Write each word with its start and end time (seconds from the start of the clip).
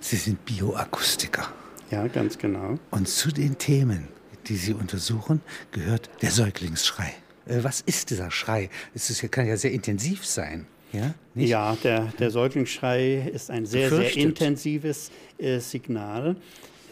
Sie 0.00 0.16
sind 0.16 0.44
Bioakustiker. 0.44 1.52
Ja, 1.90 2.06
ganz 2.06 2.38
genau. 2.38 2.78
Und 2.90 3.08
zu 3.08 3.30
den 3.30 3.58
Themen, 3.58 4.08
die 4.46 4.56
Sie 4.56 4.72
untersuchen, 4.72 5.40
gehört 5.72 6.08
der 6.22 6.30
Säuglingsschrei. 6.30 7.14
Äh, 7.46 7.64
was 7.64 7.80
ist 7.80 8.10
dieser 8.10 8.30
Schrei? 8.30 8.70
Es 8.94 9.22
kann 9.30 9.46
ja 9.46 9.56
sehr 9.56 9.72
intensiv 9.72 10.24
sein. 10.24 10.66
Ja, 10.92 11.14
ja 11.34 11.76
der, 11.82 12.12
der 12.18 12.30
Säuglingsschrei 12.30 13.30
ist 13.32 13.50
ein 13.50 13.66
sehr, 13.66 13.90
sehr 13.90 14.16
intensives 14.16 15.10
äh, 15.36 15.58
Signal. 15.58 16.36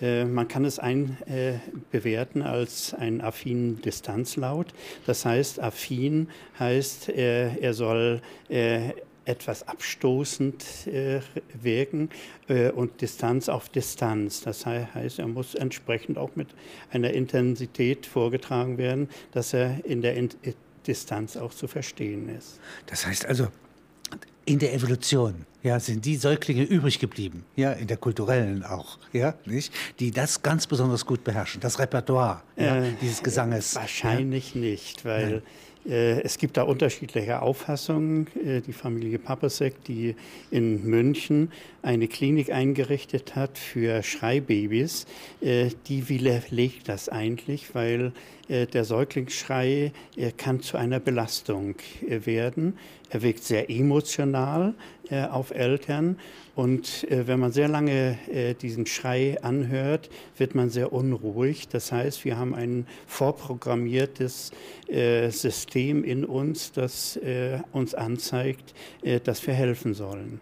Äh, 0.02 0.24
man 0.24 0.48
kann 0.48 0.64
es 0.64 0.78
ein, 0.78 1.16
äh, 1.26 1.54
bewerten 1.90 2.42
als 2.42 2.92
einen 2.92 3.20
affinen 3.20 3.80
Distanzlaut. 3.80 4.68
Das 5.06 5.24
heißt, 5.24 5.60
affin 5.60 6.28
heißt, 6.58 7.08
äh, 7.10 7.56
er 7.56 7.72
soll 7.72 8.20
etwas 9.26 9.66
abstoßend 9.66 10.86
äh, 10.86 11.20
wirken 11.60 12.10
äh, 12.48 12.70
und 12.70 13.00
Distanz 13.00 13.48
auf 13.48 13.68
Distanz. 13.68 14.40
Das 14.40 14.64
heißt, 14.66 15.18
er 15.18 15.26
muss 15.26 15.54
entsprechend 15.54 16.16
auch 16.16 16.34
mit 16.36 16.48
einer 16.90 17.10
Intensität 17.12 18.06
vorgetragen 18.06 18.78
werden, 18.78 19.08
dass 19.32 19.52
er 19.52 19.84
in 19.84 20.00
der 20.00 20.14
in 20.14 20.30
Distanz 20.86 21.36
auch 21.36 21.52
zu 21.52 21.66
verstehen 21.66 22.28
ist. 22.28 22.60
Das 22.86 23.06
heißt 23.06 23.26
also, 23.26 23.48
in 24.44 24.60
der 24.60 24.72
Evolution 24.72 25.44
ja, 25.62 25.80
sind 25.80 26.04
die 26.04 26.16
Säuglinge 26.16 26.62
übrig 26.62 27.00
geblieben, 27.00 27.44
ja, 27.56 27.72
in 27.72 27.88
der 27.88 27.96
kulturellen 27.96 28.62
auch, 28.62 28.98
ja, 29.12 29.34
nicht, 29.44 29.72
die 29.98 30.12
das 30.12 30.42
ganz 30.42 30.68
besonders 30.68 31.04
gut 31.04 31.24
beherrschen, 31.24 31.60
das 31.60 31.80
Repertoire 31.80 32.42
ja, 32.56 32.84
äh, 32.84 32.92
dieses 33.00 33.20
Gesanges. 33.22 33.74
Wahrscheinlich 33.74 34.54
ja? 34.54 34.60
nicht, 34.60 35.04
weil 35.04 35.30
Nein. 35.30 35.42
Äh, 35.88 36.20
es 36.22 36.38
gibt 36.38 36.56
da 36.56 36.62
unterschiedliche 36.62 37.42
Auffassungen. 37.42 38.26
Äh, 38.44 38.60
die 38.60 38.72
Familie 38.72 39.18
Papasek, 39.18 39.84
die 39.84 40.14
in 40.50 40.84
München 40.84 41.52
eine 41.82 42.08
Klinik 42.08 42.52
eingerichtet 42.52 43.36
hat 43.36 43.58
für 43.58 44.02
Schreibabys, 44.02 45.06
äh, 45.40 45.70
die 45.88 46.08
widerlegt 46.08 46.88
das 46.88 47.08
eigentlich, 47.08 47.74
weil 47.74 48.12
der 48.48 48.84
Säuglingsschrei 48.84 49.92
kann 50.36 50.60
zu 50.60 50.76
einer 50.76 51.00
Belastung 51.00 51.76
werden. 52.06 52.78
Er 53.10 53.22
wirkt 53.22 53.42
sehr 53.42 53.70
emotional 53.70 54.74
auf 55.10 55.50
Eltern 55.50 56.16
und 56.56 57.04
äh, 57.10 57.26
wenn 57.26 57.38
man 57.38 57.52
sehr 57.52 57.68
lange 57.68 58.18
äh, 58.32 58.54
diesen 58.54 58.86
Schrei 58.86 59.36
anhört, 59.42 60.08
wird 60.38 60.54
man 60.54 60.70
sehr 60.70 60.90
unruhig. 60.90 61.68
Das 61.68 61.92
heißt, 61.92 62.24
wir 62.24 62.38
haben 62.38 62.54
ein 62.54 62.86
vorprogrammiertes 63.06 64.52
äh, 64.88 65.28
System 65.28 66.02
in 66.02 66.24
uns, 66.24 66.72
das 66.72 67.16
äh, 67.18 67.60
uns 67.72 67.94
anzeigt, 67.94 68.72
äh, 69.02 69.20
dass 69.20 69.46
wir 69.46 69.52
helfen 69.52 69.92
sollen. 69.92 70.40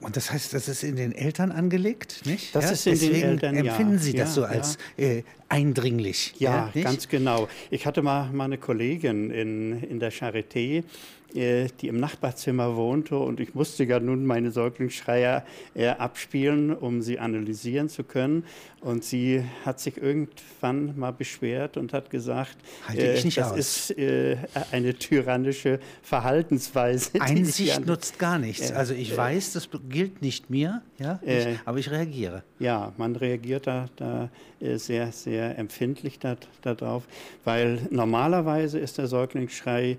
Und 0.00 0.16
das 0.16 0.32
heißt, 0.32 0.52
das 0.54 0.68
ist 0.68 0.82
in 0.82 0.96
den 0.96 1.12
Eltern 1.12 1.52
angelegt, 1.52 2.22
nicht? 2.24 2.54
Das 2.54 2.64
ja? 2.64 2.70
ist 2.72 2.86
in 2.86 2.92
Deswegen 2.92 3.12
den 3.14 3.22
Eltern, 3.22 3.56
empfinden 3.56 3.94
ja. 3.94 4.00
Sie 4.00 4.12
das 4.12 4.28
ja, 4.30 4.34
so 4.34 4.44
als 4.44 4.78
äh, 4.96 5.22
eindringlich? 5.48 6.34
Ja, 6.38 6.70
ganz 6.74 7.08
genau. 7.08 7.48
Ich 7.70 7.86
hatte 7.86 8.02
mal 8.02 8.30
meine 8.32 8.58
Kollegin 8.58 9.30
in, 9.30 9.82
in 9.82 10.00
der 10.00 10.12
Charité, 10.12 10.84
die 11.34 11.88
im 11.88 11.98
Nachbarzimmer 11.98 12.76
wohnte 12.76 13.16
und 13.18 13.40
ich 13.40 13.54
musste 13.54 13.84
ja 13.84 14.00
nun 14.00 14.26
meine 14.26 14.50
Säuglingsschreier 14.50 15.44
äh, 15.74 15.88
abspielen, 15.88 16.74
um 16.74 17.02
sie 17.02 17.18
analysieren 17.18 17.88
zu 17.88 18.04
können. 18.04 18.44
Und 18.80 19.04
sie 19.04 19.44
hat 19.64 19.78
sich 19.78 19.96
irgendwann 19.96 20.98
mal 20.98 21.12
beschwert 21.12 21.76
und 21.76 21.92
hat 21.92 22.10
gesagt, 22.10 22.56
äh, 22.92 23.22
das 23.22 23.38
aus. 23.38 23.56
ist 23.56 23.90
äh, 23.96 24.36
eine 24.72 24.94
tyrannische 24.94 25.78
Verhaltensweise. 26.02 27.20
Einsicht 27.20 27.86
nutzt 27.86 28.18
gar 28.18 28.38
nichts. 28.38 28.70
Äh, 28.70 28.74
also 28.74 28.92
ich 28.94 29.16
weiß, 29.16 29.52
das 29.52 29.68
gilt 29.88 30.20
nicht 30.20 30.50
mir, 30.50 30.82
ja, 30.98 31.20
ich, 31.22 31.46
aber 31.64 31.78
ich 31.78 31.90
reagiere. 31.92 32.42
Ja, 32.58 32.92
man 32.96 33.14
reagiert 33.14 33.68
da, 33.68 33.86
da 33.94 34.30
sehr, 34.76 35.12
sehr 35.12 35.58
empfindlich 35.58 36.18
darauf, 36.62 37.04
weil 37.44 37.80
normalerweise 37.90 38.78
ist 38.78 38.98
der 38.98 39.06
Säuglingsschrei 39.06 39.98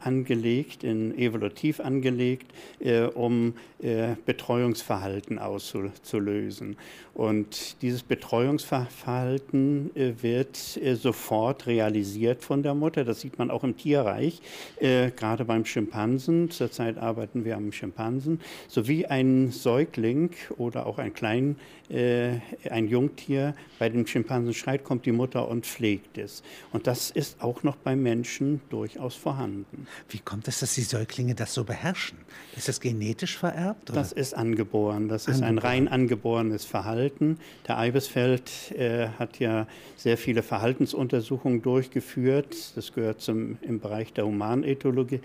angelegt 0.00 0.44
angelegt, 0.44 0.84
in 0.84 1.16
evolutiv 1.18 1.80
angelegt, 1.80 2.52
äh, 2.80 3.02
um 3.02 3.54
äh, 3.80 4.14
Betreuungsverhalten 4.26 5.38
auszulösen. 5.38 6.76
Und 7.14 7.80
dieses 7.82 8.02
Betreuungsverhalten 8.02 9.90
äh, 9.94 10.12
wird 10.20 10.78
äh, 10.82 10.94
sofort 10.94 11.66
realisiert 11.66 12.42
von 12.42 12.62
der 12.62 12.74
Mutter. 12.74 13.04
Das 13.04 13.20
sieht 13.20 13.38
man 13.38 13.50
auch 13.50 13.64
im 13.64 13.76
Tierreich, 13.76 14.40
äh, 14.80 15.10
gerade 15.10 15.44
beim 15.44 15.64
Schimpansen. 15.64 16.50
Zurzeit 16.50 16.98
arbeiten 16.98 17.44
wir 17.44 17.56
am 17.56 17.72
Schimpansen. 17.72 18.40
Sowie 18.68 19.06
ein 19.06 19.50
Säugling 19.50 20.30
oder 20.56 20.86
auch 20.86 20.98
ein 20.98 21.14
Klein, 21.14 21.56
äh, 21.90 22.38
ein 22.68 22.88
Jungtier 22.88 23.54
bei 23.78 23.88
dem 23.88 24.06
Schimpansen 24.06 24.54
schreit, 24.54 24.84
kommt 24.84 25.06
die 25.06 25.12
Mutter 25.12 25.48
und 25.48 25.66
pflegt 25.66 26.18
es. 26.18 26.42
Und 26.72 26.86
das 26.86 27.10
ist 27.10 27.42
auch 27.42 27.62
noch 27.62 27.76
beim 27.76 28.02
Menschen 28.02 28.60
durchaus 28.70 29.14
vorhanden. 29.14 29.86
Wie 30.08 30.18
kommt 30.18 30.48
es, 30.48 30.60
dass 30.60 30.74
die 30.74 30.82
Säuglinge 30.82 31.34
das 31.34 31.54
so 31.54 31.64
beherrschen? 31.64 32.18
Ist 32.56 32.68
das 32.68 32.80
genetisch 32.80 33.36
vererbt? 33.36 33.90
Oder? 33.90 34.00
Das 34.00 34.12
ist 34.12 34.34
angeboren. 34.34 35.08
Das 35.08 35.22
ist 35.22 35.42
angeboren. 35.42 35.58
ein 35.58 35.58
rein 35.58 35.88
angeborenes 35.88 36.64
Verhalten. 36.64 37.38
Der 37.66 37.78
Eibesfeld 37.78 38.72
äh, 38.72 39.08
hat 39.18 39.38
ja 39.38 39.66
sehr 39.96 40.16
viele 40.16 40.42
Verhaltensuntersuchungen 40.42 41.62
durchgeführt. 41.62 42.76
Das 42.76 42.92
gehört 42.92 43.20
zum, 43.20 43.58
im 43.62 43.80
Bereich 43.80 44.12
der 44.12 44.26
Humanethologie. 44.26 45.20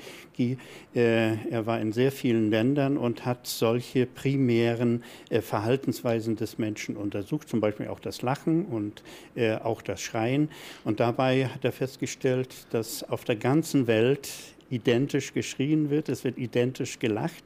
Äh, 0.95 1.35
er 1.49 1.65
war 1.65 1.79
in 1.79 1.91
sehr 1.91 2.11
vielen 2.11 2.49
Ländern 2.49 2.97
und 2.97 3.25
hat 3.25 3.45
solche 3.47 4.05
primären 4.05 5.03
äh, 5.29 5.41
Verhaltensweisen 5.41 6.35
des 6.35 6.57
Menschen 6.57 6.95
untersucht, 6.97 7.49
zum 7.49 7.59
Beispiel 7.59 7.87
auch 7.87 7.99
das 7.99 8.21
Lachen 8.21 8.38
und 8.47 9.03
äh, 9.35 9.55
auch 9.55 9.81
das 9.81 10.01
Schreien. 10.01 10.49
Und 10.83 10.99
dabei 10.99 11.47
hat 11.47 11.63
er 11.63 11.71
festgestellt, 11.71 12.67
dass 12.71 13.03
auf 13.03 13.23
der 13.23 13.35
ganzen 13.35 13.87
Welt 13.87 14.29
identisch 14.69 15.33
geschrien 15.33 15.89
wird, 15.89 16.09
es 16.09 16.23
wird 16.23 16.37
identisch 16.37 16.99
gelacht. 16.99 17.43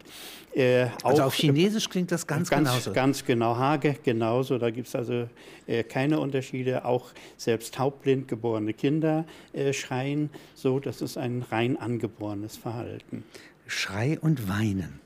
Äh, 0.54 0.88
also 1.04 1.24
auf 1.24 1.34
Chinesisch 1.34 1.90
klingt 1.90 2.12
das 2.12 2.28
ganz, 2.28 2.50
ganz 2.50 2.70
genauso. 2.70 2.94
Ganz 2.94 3.26
genau, 3.26 3.56
Hage 3.56 3.96
genauso. 4.04 4.58
Da 4.58 4.70
gibt 4.70 4.88
es 4.88 4.96
also 4.96 5.28
äh, 5.66 5.84
keine 5.84 6.20
Unterschiede. 6.20 6.86
Auch 6.86 7.12
selbst 7.38 7.76
taubblind 7.76 8.28
geborene 8.28 8.74
Kinder 8.74 9.26
äh, 9.54 9.74
schreien 9.74 10.30
so. 10.54 10.80
Das 10.80 11.02
ist 11.02 11.18
ein 11.18 11.44
rein 11.50 11.78
angeborenes 11.78 12.58
Verhalten. 12.58 13.24
Schrei 13.68 14.20
und 14.20 14.50
Weinen, 14.50 15.00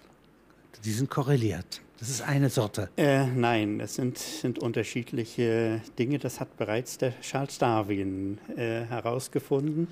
die 0.84 0.92
sind 0.92 1.10
korreliert. 1.10 1.82
Das 2.00 2.10
ist 2.10 2.22
eine 2.22 2.52
Sorte. 2.52 2.90
Äh, 2.96 3.26
nein, 3.26 3.80
es 3.80 3.96
sind, 3.96 4.20
sind 4.20 4.60
unterschiedliche 4.60 5.82
Dinge. 5.98 6.20
Das 6.20 6.40
hat 6.40 6.56
bereits 6.56 7.00
der 7.00 7.20
Charles 7.22 7.58
Darwin 7.58 8.38
äh, 8.56 8.82
herausgefunden. 8.86 9.88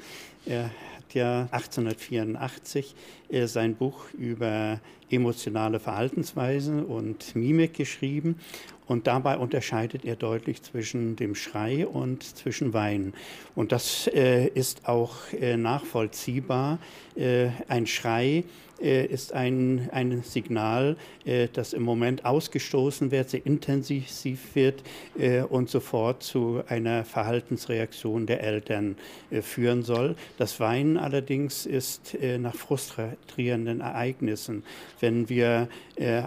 Er 0.46 0.66
hat 0.66 1.14
ja 1.16 1.48
1884 1.50 2.96
äh, 3.30 3.48
sein 3.48 3.76
Buch 3.76 4.06
über 4.14 4.80
emotionale 5.10 5.80
Verhaltensweisen 5.80 6.86
und 6.86 7.36
Mimik 7.36 7.74
geschrieben. 7.74 8.40
Und 8.86 9.08
dabei 9.08 9.38
unterscheidet 9.38 10.06
er 10.06 10.16
deutlich 10.16 10.62
zwischen 10.62 11.16
dem 11.16 11.34
Schrei 11.34 11.88
und 11.88 12.22
zwischen 12.22 12.74
Weinen. 12.74 13.16
Und 13.56 13.72
das 13.72 14.08
äh, 14.14 14.48
ist 14.48 14.88
auch 14.88 15.16
äh, 15.34 15.58
nachvollziehbar. 15.58 16.78
Äh, 17.16 17.48
ein 17.68 17.88
Schrei 17.88 18.44
ist 18.80 19.34
ein, 19.34 19.90
ein 19.92 20.22
Signal, 20.24 20.98
äh, 21.26 21.48
das 21.52 21.74
im 21.74 21.84
Moment 21.84 22.26
ausgestoßen 22.26 23.12
wird, 23.12 23.30
sehr 23.30 23.46
intensiv 23.46 24.10
wird 24.54 24.84
äh, 25.18 25.42
und 25.42 25.70
sofort 25.70 26.24
zu 26.24 26.64
einer 26.68 27.06
Verhaltensreaktion 27.06 28.26
der 28.26 28.44
Eltern 28.44 28.96
führen 29.42 29.84
soll. 29.84 30.16
Das 30.38 30.60
Weinen 30.60 30.98
allerdings 30.98 31.66
ist 31.66 32.18
nach 32.40 32.56
frustrierenden 32.56 33.82
Ereignissen. 33.82 34.64
Wenn 35.00 35.30
wir 35.30 35.68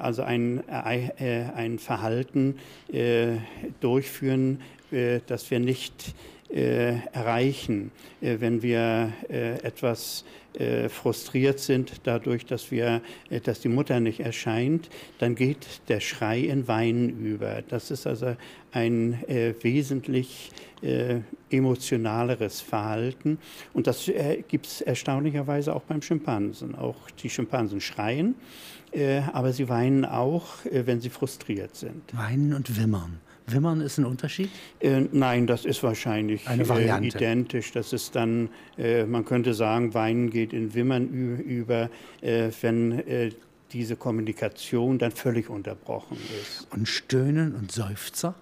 also 0.00 0.22
ein, 0.22 0.68
ein 0.68 1.78
Verhalten 1.78 2.58
durchführen, 3.80 4.60
das 5.26 5.50
wir 5.50 5.60
nicht 5.60 6.08
äh, 6.08 6.37
erreichen, 6.50 7.90
äh, 8.20 8.36
wenn 8.40 8.62
wir 8.62 9.12
äh, 9.28 9.58
etwas 9.62 10.24
äh, 10.58 10.88
frustriert 10.88 11.60
sind 11.60 12.00
dadurch, 12.04 12.46
dass 12.46 12.70
wir, 12.70 13.02
äh, 13.28 13.38
dass 13.38 13.60
die 13.60 13.68
Mutter 13.68 14.00
nicht 14.00 14.20
erscheint, 14.20 14.88
dann 15.18 15.34
geht 15.34 15.66
der 15.88 16.00
Schrei 16.00 16.40
in 16.40 16.66
Weinen 16.66 17.24
über. 17.24 17.62
Das 17.68 17.90
ist 17.90 18.06
also 18.06 18.34
ein 18.72 19.22
äh, 19.28 19.54
wesentlich 19.62 20.50
emotionaleres 21.50 22.60
Verhalten 22.60 23.38
und 23.72 23.88
das 23.88 24.08
gibt 24.46 24.66
es 24.66 24.80
erstaunlicherweise 24.80 25.74
auch 25.74 25.82
beim 25.82 26.02
Schimpansen. 26.02 26.76
Auch 26.76 27.10
die 27.20 27.28
Schimpansen 27.28 27.80
schreien, 27.80 28.36
aber 29.32 29.52
sie 29.52 29.68
weinen 29.68 30.04
auch, 30.04 30.46
wenn 30.70 31.00
sie 31.00 31.10
frustriert 31.10 31.74
sind. 31.74 32.16
Weinen 32.16 32.54
und 32.54 32.80
wimmern. 32.80 33.18
Wimmern 33.52 33.80
ist 33.80 33.98
ein 33.98 34.04
Unterschied? 34.04 34.50
Äh, 34.80 35.02
nein, 35.12 35.46
das 35.46 35.64
ist 35.64 35.82
wahrscheinlich 35.82 36.48
Eine 36.48 36.68
Variante. 36.68 37.06
Äh, 37.06 37.10
identisch. 37.10 37.72
Das 37.72 37.92
ist 37.92 38.14
dann, 38.16 38.48
äh, 38.76 39.04
man 39.04 39.24
könnte 39.24 39.54
sagen, 39.54 39.94
Weinen 39.94 40.30
geht 40.30 40.52
in 40.52 40.74
Wimmern 40.74 41.08
über, 41.08 41.90
äh, 42.20 42.50
wenn 42.60 42.98
äh, 43.00 43.30
diese 43.72 43.96
Kommunikation 43.96 44.98
dann 44.98 45.12
völlig 45.12 45.50
unterbrochen 45.50 46.16
ist. 46.40 46.66
Und 46.72 46.88
Stöhnen 46.88 47.54
und 47.54 47.72
Seufzer? 47.72 48.34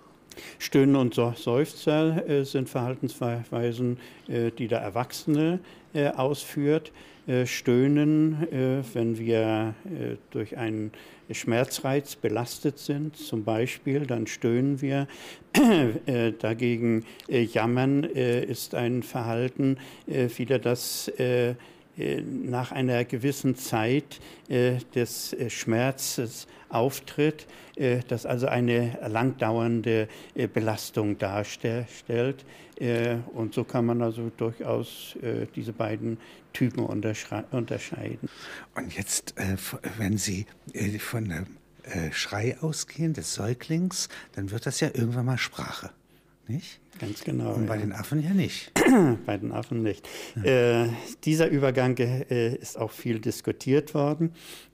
Stöhnen 0.58 0.97
und 0.97 1.14
Seufzer 1.14 2.29
äh, 2.29 2.44
sind 2.44 2.69
Verhaltensweisen, 2.69 3.99
äh, 4.29 4.50
die 4.50 4.69
der 4.69 4.81
Erwachsene 4.81 5.61
äh, 5.94 6.08
ausführt. 6.08 6.93
Äh, 7.26 7.44
Stöhnen, 7.46 8.46
äh, 8.52 8.84
wenn 8.94 9.19
wir 9.19 9.75
äh, 9.84 10.17
durch 10.31 10.56
einen 10.56 10.93
Schmerzreiz 11.28 12.14
belastet 12.14 12.78
sind, 12.78 13.17
zum 13.17 13.43
Beispiel, 13.43 14.06
dann 14.06 14.28
stöhnen 14.28 14.81
wir. 14.81 15.08
Dagegen 16.38 17.05
jammern 17.28 18.05
ist 18.05 18.76
ein 18.76 19.02
Verhalten 19.02 19.78
wieder 20.06 20.61
das 20.61 21.11
nach 21.96 22.70
einer 22.70 23.05
gewissen 23.05 23.56
Zeit 23.56 24.20
des 24.49 25.37
Schmerzes 25.49 26.46
auftritt, 26.69 27.49
das 28.06 28.25
also 28.25 28.46
eine 28.46 28.99
langdauernde 29.08 30.06
Belastung 30.55 31.19
darstellt. 31.19 32.44
Und 33.32 33.55
so 33.55 33.64
kann 33.64 33.87
man 33.87 34.02
also 34.02 34.31
durchaus 34.37 35.17
diese 35.56 35.72
beiden 35.72 36.19
Typen 36.56 36.87
unterscheiden. 36.87 38.29
Und 38.75 38.97
jetzt, 38.97 39.35
wenn 39.99 40.17
Sie 40.17 40.47
von 40.99 41.31
einem 41.31 41.47
Schrei 42.12 42.56
ausgehen 42.61 43.12
des 43.12 43.35
Säuglings, 43.35 44.08
dann 44.32 44.50
wird 44.50 44.64
das 44.64 44.81
ja 44.81 44.88
irgendwann 44.88 45.26
mal 45.26 45.38
Sprache, 45.38 45.91
nicht? 46.49 46.81
Ganz 46.98 47.25
genau. 47.25 47.54
Und 47.54 47.66
bei 47.66 47.75
ja. 47.76 47.82
den 47.82 47.93
Affen 47.93 48.22
ja 48.22 48.32
nicht. 48.32 48.72
bei 49.26 49.37
den 49.37 49.52
Affen 49.52 49.82
nicht. 49.82 50.08
Ja. 50.37 50.84
Äh, 50.84 50.88
dieser 51.25 51.48
Übergang 51.48 51.96
äh, 51.98 52.54
ist 52.54 52.78
auch 52.78 52.90
viel 52.90 53.19
diskutiert 53.20 53.94
worden. 53.94 54.32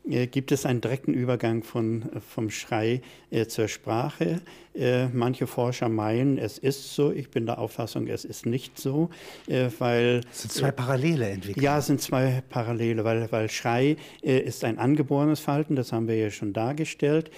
Äh, 0.09 0.27
gibt 0.27 0.51
es 0.51 0.67
einen 0.67 0.81
direkten 0.81 1.15
Übergang 1.15 1.63
von, 1.63 2.11
vom 2.29 2.51
Schrei 2.51 3.03
äh, 3.31 3.47
zur 3.47 3.69
Sprache? 3.69 4.41
Äh, 4.75 5.09
manche 5.09 5.47
Forscher 5.47 5.89
meinen, 5.89 6.39
es 6.39 6.59
ist 6.59 6.95
so. 6.95 7.13
Ich 7.13 7.31
bin 7.31 7.47
der 7.47 7.59
Auffassung, 7.59 8.07
es 8.09 8.25
ist 8.25 8.47
nicht 8.47 8.79
so, 8.79 9.11
äh, 9.47 9.69
weil... 9.79 10.23
Es 10.33 10.43
sind 10.43 10.53
zwei 10.53 10.71
parallele 10.73 11.29
Entwicklungen. 11.29 11.65
Ja, 11.65 11.79
es 11.79 11.87
sind 11.87 12.01
zwei 12.01 12.43
parallele, 12.49 13.05
weil, 13.05 13.31
weil 13.31 13.51
Schrei 13.51 13.97
ist 14.23 14.65
ein 14.65 14.79
angeborenes 14.79 15.41
Verhalten, 15.41 15.77
das 15.77 15.93
haben 15.93 16.09
wir 16.09 16.17
ja 16.17 16.31
schon 16.31 16.53
dargestellt. 16.53 17.31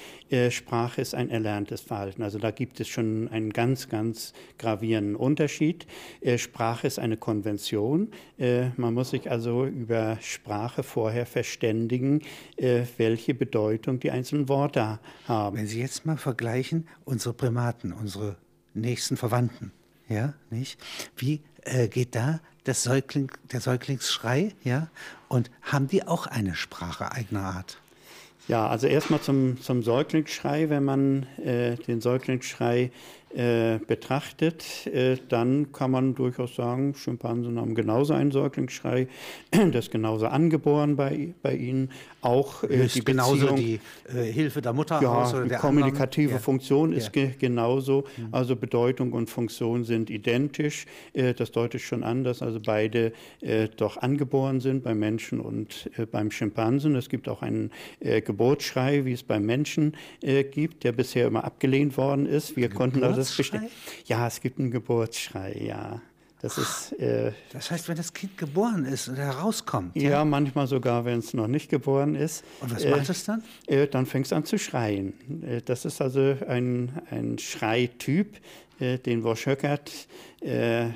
Sprache 0.51 1.01
ist 1.01 1.15
ein 1.15 1.31
erlerntes 1.31 1.81
Verhalten. 1.81 2.23
Also 2.23 2.39
da 2.39 2.51
gibt 2.51 2.81
es 2.81 2.89
schon 2.89 3.29
einen 3.29 3.53
ganz, 3.53 3.89
ganz 3.89 4.33
gravierenden 4.59 4.74
gravierenden 4.75 5.17
Unterschied. 5.17 5.87
Äh, 6.21 6.39
Sprache 6.39 6.87
ist 6.87 6.99
eine 6.99 7.17
Konvention. 7.17 8.11
Äh, 8.39 8.71
man 8.77 8.95
muss 8.95 9.11
sich 9.11 9.31
also 9.31 9.67
über 9.67 10.19
Sprache 10.21 10.83
vorher 10.83 11.27
verständigen, 11.27 12.23
äh, 12.57 12.83
welche 12.97 13.35
Bedeutung 13.35 14.01
die 14.01 14.11
einzelnen 14.11 14.49
Worte 14.49 14.99
haben. 15.29 15.57
Wenn 15.57 15.67
Sie 15.67 15.81
jetzt 15.81 16.07
mal 16.07 16.17
vergleichen, 16.17 16.89
unsere 17.05 17.35
Primaten, 17.35 17.93
unsere 17.93 18.37
nächsten 18.75 19.17
Verwandten, 19.17 19.73
ja, 20.09 20.35
nicht? 20.51 20.79
Wie 21.17 21.41
äh, 21.63 21.89
geht 21.89 22.15
da 22.15 22.41
das 22.65 22.83
Säugling, 22.83 23.31
der 23.53 23.61
Säuglingsschrei, 23.61 24.53
ja? 24.65 24.89
Und 25.29 25.51
haben 25.63 25.87
die 25.87 26.07
auch 26.07 26.27
eine 26.27 26.55
Sprache 26.55 27.13
eigener 27.13 27.43
Art? 27.43 27.79
Ja, 28.47 28.67
also 28.69 28.87
erstmal 28.87 29.21
zum, 29.21 29.61
zum 29.61 29.83
Säuglingsschrei. 29.83 30.69
Wenn 30.69 30.85
man 30.85 31.27
äh, 31.43 31.77
den 31.77 32.01
Säuglingsschrei 32.01 32.91
äh, 33.37 33.81
betrachtet, 33.85 34.87
äh, 34.87 35.17
dann 35.29 35.73
kann 35.73 35.91
man 35.91 36.15
durchaus 36.15 36.55
sagen, 36.55 36.95
Schimpansen 36.95 37.59
haben 37.59 37.75
genauso 37.75 38.15
einen 38.15 38.31
Säuglingsschrei, 38.31 39.09
das 39.51 39.87
ist 39.87 39.91
genauso 39.91 40.29
angeboren 40.29 40.95
bei, 40.95 41.35
bei 41.43 41.57
ihnen. 41.57 41.91
Auch 42.21 42.63
äh, 42.63 42.87
die 42.87 43.05
genauso 43.05 43.57
die 43.57 43.81
äh, 44.09 44.23
Hilfe 44.23 44.63
der 44.63 44.73
Mutter 44.73 45.01
ja, 45.03 45.13
aus 45.13 45.35
oder 45.35 45.47
die 45.47 45.55
kommunikative 45.57 46.29
anderen. 46.29 46.45
Funktion 46.45 46.93
ja. 46.93 46.99
ist 46.99 47.13
ge 47.13 47.31
genauso. 47.37 48.05
Mhm. 48.17 48.29
Also 48.31 48.55
Bedeutung 48.55 49.13
und 49.13 49.29
Funktion 49.29 49.83
sind 49.83 50.11
identisch. 50.11 50.87
Das 51.13 51.51
deutet 51.51 51.81
schon 51.81 52.05
an, 52.05 52.25
dass 52.25 52.41
also 52.41 52.61
beide 52.65 53.13
doch 53.77 53.97
angeboren 53.97 54.61
sind 54.61 54.85
beim 54.85 54.99
Menschen 54.99 55.41
und 55.41 55.91
beim 56.13 56.31
Schimpansen. 56.31 56.95
Es 56.97 57.09
gibt 57.09 57.29
auch 57.29 57.43
einen 57.43 57.71
Geburtsschrei, 58.01 59.05
wie 59.05 59.13
es 59.13 59.23
beim 59.23 59.45
Menschen 59.45 59.95
gibt, 60.21 60.85
der 60.85 60.93
bisher 60.93 61.27
immer 61.27 61.45
abgelehnt 61.45 61.97
worden 61.97 62.27
ist. 62.27 62.57
Wir 62.57 62.71
konnten 62.71 63.03
also 63.03 63.24
das 63.29 63.37
bestimmt. 63.37 63.71
Ja, 64.07 64.27
es 64.27 64.41
gibt 64.41 64.59
einen 64.59 64.71
Geburtsschrei, 64.71 65.61
ja. 65.61 66.01
Das, 66.45 66.59
ist, 66.59 66.93
äh, 67.01 67.33
das 67.55 67.71
heißt, 67.71 67.89
wenn 67.89 67.97
das 67.97 68.13
Kind 68.13 68.37
geboren 68.37 68.85
ist 68.85 69.09
und 69.09 69.17
herauskommt. 69.17 69.97
Ja, 69.97 70.11
ja 70.11 70.25
manchmal 70.27 70.67
sogar, 70.67 71.07
wenn 71.07 71.21
es 71.21 71.33
noch 71.33 71.47
nicht 71.47 71.71
geboren 71.71 72.15
ist. 72.15 72.45
Und 72.61 72.75
was 72.75 72.85
äh, 72.85 72.91
macht 72.91 73.09
es 73.09 73.25
dann? 73.25 73.43
Äh, 73.67 73.87
dann 73.87 74.05
fängt 74.05 74.27
es 74.27 74.33
an 74.35 74.45
zu 74.45 74.59
schreien. 74.59 75.15
Äh, 75.43 75.63
das 75.63 75.87
ist 75.87 76.03
also 76.03 76.37
ein, 76.47 77.01
ein 77.11 77.39
Schreityp, 77.39 78.37
äh, 78.79 78.99
den 78.99 79.25
Wosch 79.25 79.47
Höckert 79.47 79.91
äh, 80.43 80.91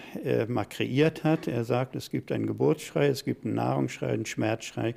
mal 0.49 0.67
kreiert 0.67 1.25
hat. 1.25 1.49
Er 1.49 1.65
sagt, 1.65 1.97
es 1.97 2.11
gibt 2.11 2.31
einen 2.31 2.47
Geburtsschrei, 2.47 3.07
es 3.07 3.25
gibt 3.25 3.47
einen 3.47 3.55
Nahrungsschrei, 3.55 4.09
einen 4.09 4.27
Schmerzschrei 4.27 4.95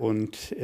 und 0.00 0.56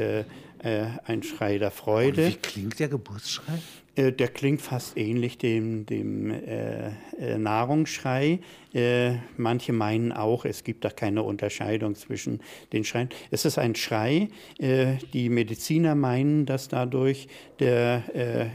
einen 0.63 1.23
Schrei 1.23 1.59
der 1.59 1.71
Freude. 1.71 2.25
Und 2.25 2.33
wie 2.33 2.37
klingt 2.37 2.79
der 2.79 2.89
Geburtsschrei? 2.89 3.59
Äh, 3.99 4.13
der 4.13 4.29
klingt 4.29 4.63
fast 4.63 4.97
ähnlich 4.97 5.39
dem, 5.39 5.85
dem 5.85 6.31
äh, 6.31 6.89
äh, 7.19 7.39
Nahrungsschrei. 7.39 8.39
Äh, 8.73 9.15
manche 9.37 9.73
meinen 9.73 10.13
auch, 10.13 10.45
es 10.45 10.63
gibt 10.63 10.85
da 10.85 10.91
keine 10.91 11.23
Unterscheidung 11.23 11.95
zwischen 11.97 12.41
den 12.73 12.85
Schreien. 12.85 13.09
Es 13.31 13.45
ist 13.45 13.59
ein 13.59 13.75
Schrei. 13.75 14.29
Äh, 14.59 14.95
die 15.13 15.29
Mediziner 15.29 15.95
meinen, 15.95 16.47
dass 16.47 16.69
dadurch 16.69 17.29
der 17.59 18.03
äh, 18.15 18.47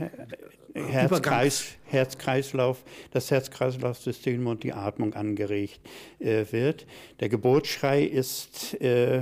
Herzkreis, 0.79 1.75
Herzkreislauf, 1.93 2.83
das 3.11 3.31
Herz-Kreislauf-System 3.31 4.47
und 4.47 4.63
die 4.63 4.73
Atmung 4.73 5.13
angeregt 5.13 5.79
äh, 6.19 6.45
wird. 6.51 6.85
Der 7.19 7.29
Geburtsschrei 7.29 8.03
ist 8.03 8.79
äh, 8.81 9.17
äh, 9.17 9.21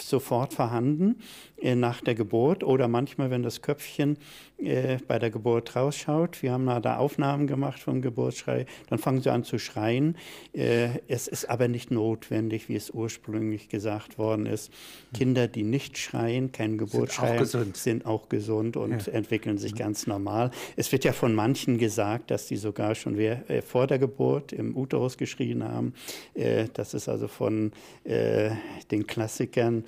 sofort 0.00 0.54
vorhanden 0.54 1.20
äh, 1.60 1.74
nach 1.74 2.00
der 2.00 2.14
Geburt 2.14 2.62
oder 2.62 2.86
manchmal, 2.88 3.30
wenn 3.30 3.42
das 3.42 3.62
Köpfchen 3.62 4.18
äh, 4.58 4.98
bei 5.06 5.18
der 5.18 5.30
Geburt 5.30 5.74
rausschaut. 5.74 6.42
Wir 6.42 6.52
haben 6.52 6.66
da 6.66 6.96
Aufnahmen 6.96 7.46
gemacht 7.46 7.80
vom 7.80 8.02
Geburtsschrei, 8.02 8.66
dann 8.88 8.98
fangen 8.98 9.20
sie 9.20 9.30
an 9.30 9.44
zu 9.44 9.58
schreien. 9.58 10.16
Äh, 10.52 11.00
es 11.08 11.28
ist 11.28 11.48
aber 11.48 11.68
nicht 11.68 11.90
notwendig, 11.90 12.68
wie 12.68 12.76
es 12.76 12.90
ursprünglich 12.90 13.68
gesagt 13.68 14.18
worden 14.18 14.46
ist. 14.46 14.72
Kinder, 15.14 15.48
die 15.48 15.62
nicht 15.62 15.98
schreien, 15.98 16.52
keinen 16.52 16.78
Geburtsschrei, 16.78 17.44
sind 17.44 17.70
auch, 17.70 17.74
sind 17.74 18.06
auch 18.06 18.28
gesund 18.28 18.76
und 18.76 19.06
ja. 19.06 19.12
entwickeln 19.12 19.58
sich 19.58 19.74
ganz 19.74 20.06
normal. 20.06 20.50
Es 20.76 20.92
wird 20.92 21.04
ja 21.04 21.12
von 21.12 21.34
manchen 21.34 21.77
gesagt, 21.78 22.30
dass 22.30 22.46
die 22.46 22.56
sogar 22.56 22.94
schon 22.94 23.18
äh, 23.18 23.62
vor 23.62 23.86
der 23.86 23.98
Geburt 23.98 24.52
im 24.52 24.76
Uterus 24.76 25.16
geschrien 25.16 25.64
haben. 25.64 25.94
Äh, 26.34 26.66
das 26.74 26.94
ist 26.94 27.08
also 27.08 27.28
von 27.28 27.72
äh, 28.04 28.50
den 28.90 29.06
Klassikern 29.06 29.84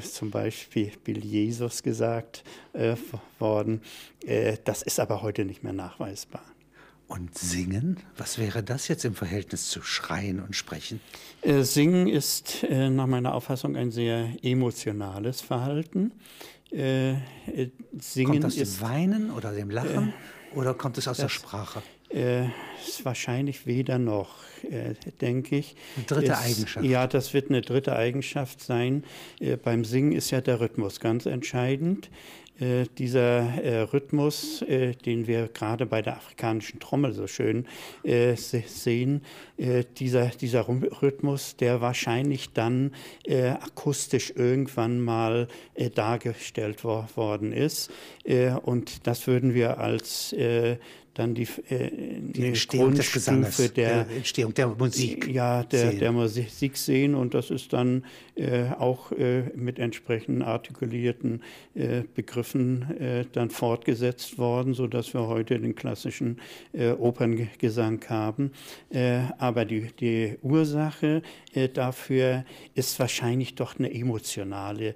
zum 0.00 0.30
Beispiel 0.30 0.90
Bill 1.04 1.22
Jesus 1.22 1.82
gesagt 1.82 2.44
worden. 3.38 3.82
das 4.64 4.80
ist 4.80 4.98
aber 4.98 5.20
heute 5.20 5.44
nicht 5.44 5.62
mehr 5.62 5.74
nachweisbar. 5.74 6.40
Und 7.08 7.36
singen, 7.36 7.98
was 8.16 8.38
wäre 8.38 8.62
das 8.62 8.88
jetzt 8.88 9.04
im 9.04 9.14
Verhältnis 9.14 9.68
zu 9.68 9.82
Schreien 9.82 10.40
und 10.40 10.56
Sprechen? 10.56 10.98
singen 11.42 12.08
ist 12.08 12.64
nach 12.70 13.06
meiner 13.06 13.34
Auffassung 13.34 13.76
ein 13.76 13.90
sehr 13.90 14.30
emotionales 14.40 15.42
Verhalten. 15.42 16.12
singen 16.70 17.20
Kommt 18.24 18.44
das 18.44 18.56
ist, 18.56 18.80
dem 18.80 18.88
Weinen 18.88 19.30
oder 19.30 19.52
dem 19.52 19.68
Lachen? 19.68 20.14
Oder 20.54 20.74
kommt 20.74 20.98
es 20.98 21.06
aus 21.06 21.16
das, 21.16 21.24
der 21.24 21.28
Sprache? 21.28 21.82
Äh, 22.10 22.46
ist 22.86 23.04
wahrscheinlich 23.04 23.66
weder 23.66 23.98
noch, 23.98 24.34
äh, 24.68 24.94
denke 25.20 25.56
ich. 25.56 25.76
Eine 25.96 26.06
dritte 26.06 26.32
es, 26.32 26.38
Eigenschaft. 26.38 26.84
Ja, 26.84 27.06
das 27.06 27.34
wird 27.34 27.50
eine 27.50 27.62
dritte 27.62 27.94
Eigenschaft 27.94 28.60
sein. 28.60 29.04
Äh, 29.38 29.56
beim 29.56 29.84
Singen 29.84 30.12
ist 30.12 30.30
ja 30.30 30.40
der 30.40 30.60
Rhythmus 30.60 30.98
ganz 30.98 31.26
entscheidend. 31.26 32.10
Äh, 32.60 32.84
dieser 32.98 33.62
äh, 33.62 33.80
Rhythmus, 33.80 34.60
äh, 34.62 34.92
den 34.92 35.26
wir 35.26 35.48
gerade 35.48 35.86
bei 35.86 36.02
der 36.02 36.16
afrikanischen 36.16 36.78
Trommel 36.78 37.14
so 37.14 37.26
schön 37.26 37.66
äh, 38.02 38.34
sehen, 38.36 39.22
äh, 39.56 39.84
dieser, 39.96 40.26
dieser 40.26 40.68
Rhythmus, 40.68 41.56
der 41.56 41.80
wahrscheinlich 41.80 42.52
dann 42.52 42.92
akustisch 43.28 44.32
irgendwann 44.34 45.00
mal 45.00 45.48
dargestellt 45.94 46.84
wo 46.84 47.04
worden 47.14 47.52
ist. 47.52 47.90
und 48.62 49.06
das 49.06 49.26
würden 49.26 49.54
wir 49.54 49.78
als 49.78 50.34
dann 51.14 51.34
die, 51.34 51.46
äh, 51.68 52.20
die 52.20 52.46
Entstehung 52.46 52.94
des 52.94 53.12
Gesanges, 53.12 53.56
der, 53.56 54.04
der, 54.04 54.16
Entstehung 54.16 54.54
der 54.54 54.68
Musik. 54.68 55.28
Ja, 55.28 55.64
der, 55.64 55.92
der 55.92 56.12
Musik 56.12 56.76
sehen 56.76 57.14
und 57.14 57.34
das 57.34 57.50
ist 57.50 57.72
dann 57.72 58.04
äh, 58.36 58.70
auch 58.78 59.12
äh, 59.12 59.42
mit 59.54 59.78
entsprechenden 59.78 60.42
artikulierten 60.42 61.42
äh, 61.74 62.04
Begriffen 62.14 62.96
äh, 62.98 63.24
dann 63.32 63.50
fortgesetzt 63.50 64.38
worden, 64.38 64.72
sodass 64.72 65.12
wir 65.12 65.26
heute 65.26 65.58
den 65.58 65.74
klassischen 65.74 66.40
äh, 66.72 66.92
Operngesang 66.92 68.00
haben. 68.08 68.52
Aber 69.38 69.64
die, 69.64 69.88
die 69.98 70.36
Ursache 70.42 71.22
dafür 71.74 72.44
ist 72.74 72.98
wahrscheinlich 72.98 73.54
doch 73.54 73.78
eine 73.78 73.92
emotionale 73.92 74.94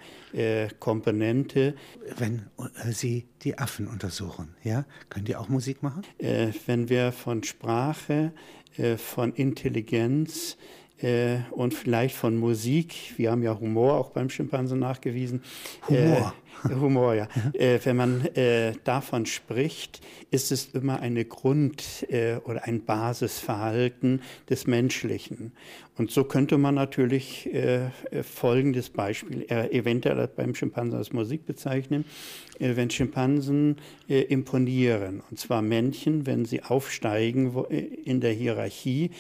Komponente. 0.80 1.75
Wenn 2.16 2.42
Sie 2.90 3.26
die 3.42 3.59
Affen 3.59 3.87
untersuchen, 3.87 4.54
ja, 4.62 4.85
können 5.09 5.25
die 5.25 5.37
auch 5.37 5.49
Musik 5.49 5.83
machen? 5.83 6.03
Wenn 6.18 6.88
wir 6.88 7.12
von 7.12 7.42
Sprache, 7.42 8.32
von 8.96 9.32
Intelligenz, 9.34 10.56
äh, 11.04 11.38
und 11.50 11.75
vielleicht 11.75 12.16
von 12.16 12.37
Musik. 12.37 13.14
Wir 13.16 13.30
haben 13.30 13.42
ja 13.42 13.58
Humor 13.58 13.94
auch 13.94 14.11
beim 14.11 14.30
Schimpansen 14.30 14.78
nachgewiesen. 14.78 15.42
Humor. 15.88 16.34
Äh, 16.64 16.75
Humor, 16.80 17.14
ja. 17.14 17.28
Äh, 17.52 17.78
wenn 17.84 17.96
man 17.96 18.25
äh, 18.37 18.73
davon 18.84 19.26
spricht, 19.26 20.00
ist 20.30 20.50
es 20.50 20.66
immer 20.73 21.00
eine 21.00 21.25
Grund- 21.25 22.06
äh, 22.08 22.37
oder 22.44 22.64
ein 22.64 22.84
Basisverhalten 22.84 24.23
des 24.49 24.66
Menschlichen. 24.66 25.52
Und 25.96 26.10
so 26.10 26.24
könnte 26.24 26.58
man 26.58 26.74
natürlich 26.74 27.52
äh, 27.54 27.90
folgendes 28.22 28.90
Beispiel 28.90 29.46
eventuell 29.48 30.28
beim 30.28 30.54
Schimpansen 30.54 30.98
als 30.98 31.12
Musik 31.12 31.46
bezeichnen. 31.46 32.04
wenn 32.58 32.90
Schimpansen 32.90 33.76
imponieren, 34.06 35.22
und 35.30 35.38
zwar 35.38 35.60
Männchen, 35.62 36.26
wenn 36.26 36.44
sie 36.44 36.62
aufsteigen 36.62 37.52
in 38.04 38.20
der 38.20 38.32
Hierarchie, 38.32 39.10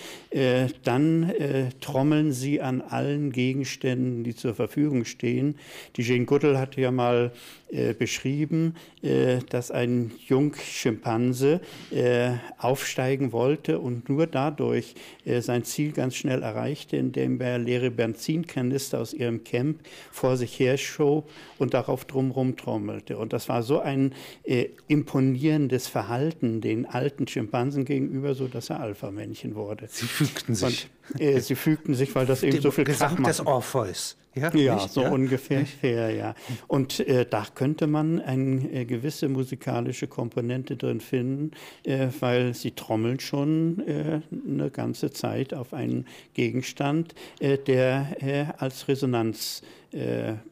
dann 0.84 1.32
trommeln 1.80 2.32
sie 2.32 2.60
an 2.60 2.80
allen 2.80 3.32
Gegenständen, 3.32 4.24
die 4.24 4.34
zur 4.34 4.54
Verfügung 4.54 5.04
stehen. 5.04 5.56
Die 5.96 6.02
Jane 6.02 6.26
Goodall 6.26 6.58
hatte 6.58 6.80
ja 6.80 6.90
mal 6.90 7.32
äh, 7.74 7.92
beschrieben, 7.92 8.76
äh, 9.02 9.38
dass 9.48 9.72
ein 9.72 10.12
Jungschimpanse 10.28 11.60
äh, 11.90 12.30
aufsteigen 12.56 13.32
wollte 13.32 13.80
und 13.80 14.08
nur 14.08 14.28
dadurch 14.28 14.94
äh, 15.24 15.40
sein 15.40 15.64
Ziel 15.64 15.90
ganz 15.90 16.14
schnell 16.14 16.44
erreichte, 16.64 16.96
indem 16.96 17.40
er 17.40 17.58
leere 17.58 17.90
Benzinkanister 17.90 19.00
aus 19.00 19.12
ihrem 19.12 19.44
Camp 19.44 19.80
vor 20.10 20.36
sich 20.36 20.58
herschob 20.58 21.30
und 21.58 21.74
darauf 21.74 22.04
drumherum 22.04 22.56
trommelte. 22.56 23.18
Und 23.18 23.32
das 23.32 23.48
war 23.48 23.62
so 23.62 23.80
ein 23.80 24.14
äh, 24.44 24.68
imponierendes 24.88 25.86
Verhalten 25.88 26.60
den 26.60 26.86
alten 26.86 27.28
Schimpansen 27.28 27.84
gegenüber, 27.84 28.34
so 28.34 28.48
dass 28.48 28.70
er 28.70 28.80
Alpha-Männchen 28.80 29.54
wurde. 29.54 29.86
Sie 29.88 30.06
fügten 30.06 30.54
sich. 30.54 30.88
Und, 31.12 31.20
äh, 31.20 31.40
sie 31.40 31.54
fügten 31.54 31.94
sich, 31.94 32.14
weil 32.14 32.26
das 32.26 32.42
eben 32.42 32.60
so 32.60 32.70
viel 32.70 32.84
Gesang 32.84 33.16
Krach 33.16 33.26
des 33.26 33.46
Orpheus. 33.46 34.16
Ja, 34.34 34.54
ja 34.54 34.88
so 34.88 35.02
ja? 35.02 35.10
ungefähr. 35.10 35.64
Ja, 35.82 36.08
ja. 36.08 36.34
Und 36.66 37.00
äh, 37.00 37.26
da 37.28 37.46
könnte 37.54 37.86
man 37.86 38.20
eine 38.20 38.70
äh, 38.72 38.84
gewisse 38.84 39.28
musikalische 39.28 40.06
Komponente 40.06 40.76
drin 40.76 41.00
finden, 41.00 41.52
äh, 41.84 42.08
weil 42.20 42.54
sie 42.54 42.72
trommeln 42.72 43.20
schon 43.20 43.86
äh, 43.86 44.20
eine 44.48 44.70
ganze 44.70 45.10
Zeit 45.10 45.54
auf 45.54 45.72
einen 45.74 46.06
Gegenstand, 46.32 47.14
äh, 47.40 47.58
der 47.58 48.16
äh, 48.20 48.46
als 48.58 48.88
Resonanz 48.88 49.62
äh, 49.62 49.83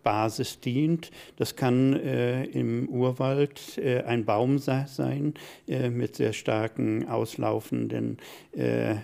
Basis 0.03 0.61
dient. 0.61 1.11
Das 1.37 1.57
kann 1.57 1.95
äh, 1.95 2.45
im 2.45 2.89
Urwald 2.89 3.79
äh, 3.79 4.03
ein 4.03 4.25
Baum 4.25 4.59
sein 4.59 5.35
äh, 5.67 5.91
mit 5.91 6.17
sehr 6.17 6.33
starken 6.33 7.09
auslaufenden, 7.09 8.19
äh, 8.57 8.93
äh, 8.93 8.97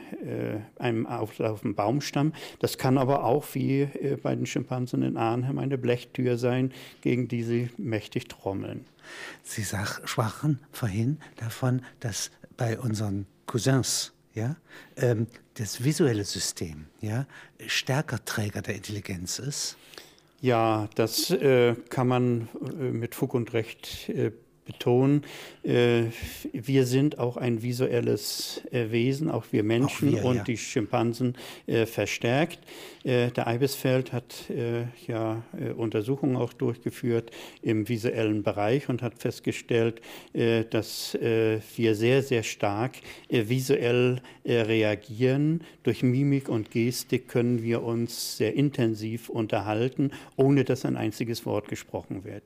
einem 0.78 1.06
auslaufenden 1.06 1.74
Baumstamm. 1.74 2.32
Das 2.60 2.78
kann 2.78 2.98
aber 2.98 3.24
auch 3.24 3.44
wie 3.54 3.88
bei 4.22 4.34
den 4.34 4.46
Schimpansen 4.46 5.02
in 5.02 5.16
Arnhem 5.16 5.58
eine 5.58 5.78
Blechtür 5.78 6.38
sein, 6.38 6.72
gegen 7.02 7.28
die 7.28 7.42
sie 7.42 7.70
mächtig 7.76 8.28
trommeln. 8.28 8.84
Sie 9.42 9.64
sprachen 9.64 10.60
vorhin 10.70 11.18
davon, 11.36 11.82
dass 12.00 12.30
bei 12.56 12.78
unseren 12.78 13.26
Cousins 13.46 14.12
ja, 14.34 14.56
ähm, 14.96 15.26
das 15.54 15.82
visuelle 15.82 16.24
System 16.24 16.86
ja, 17.00 17.26
stärker 17.66 18.24
Träger 18.24 18.62
der 18.62 18.76
Intelligenz 18.76 19.38
ist. 19.38 19.76
Ja, 20.40 20.88
das 20.94 21.30
äh, 21.30 21.74
kann 21.88 22.06
man 22.06 22.48
äh, 22.78 22.92
mit 22.92 23.14
Fug 23.14 23.34
und 23.34 23.52
Recht 23.54 24.08
äh, 24.08 24.30
betonen. 24.68 25.24
Äh, 25.64 26.04
wir 26.52 26.86
sind 26.86 27.18
auch 27.18 27.36
ein 27.36 27.62
visuelles 27.62 28.62
äh, 28.70 28.90
Wesen, 28.92 29.30
auch 29.30 29.46
wir 29.50 29.64
Menschen 29.64 30.10
auch 30.10 30.22
wir, 30.22 30.24
und 30.24 30.36
ja. 30.36 30.44
die 30.44 30.56
Schimpansen 30.56 31.34
äh, 31.66 31.84
verstärkt. 31.86 32.60
Der 33.04 33.46
Eibesfeld 33.46 34.12
hat 34.12 34.50
ja 35.06 35.42
Untersuchungen 35.76 36.36
auch 36.36 36.52
durchgeführt 36.52 37.30
im 37.62 37.88
visuellen 37.88 38.42
Bereich 38.42 38.90
und 38.90 39.00
hat 39.00 39.14
festgestellt, 39.18 40.02
dass 40.34 41.16
wir 41.16 41.94
sehr, 41.94 42.22
sehr 42.22 42.42
stark 42.42 42.96
visuell 43.30 44.20
reagieren. 44.44 45.62
Durch 45.84 46.02
Mimik 46.02 46.50
und 46.50 46.70
Gestik 46.70 47.28
können 47.28 47.62
wir 47.62 47.82
uns 47.82 48.36
sehr 48.36 48.54
intensiv 48.54 49.30
unterhalten, 49.30 50.10
ohne 50.36 50.64
dass 50.64 50.84
ein 50.84 50.96
einziges 50.96 51.46
Wort 51.46 51.68
gesprochen 51.68 52.24
wird. 52.24 52.42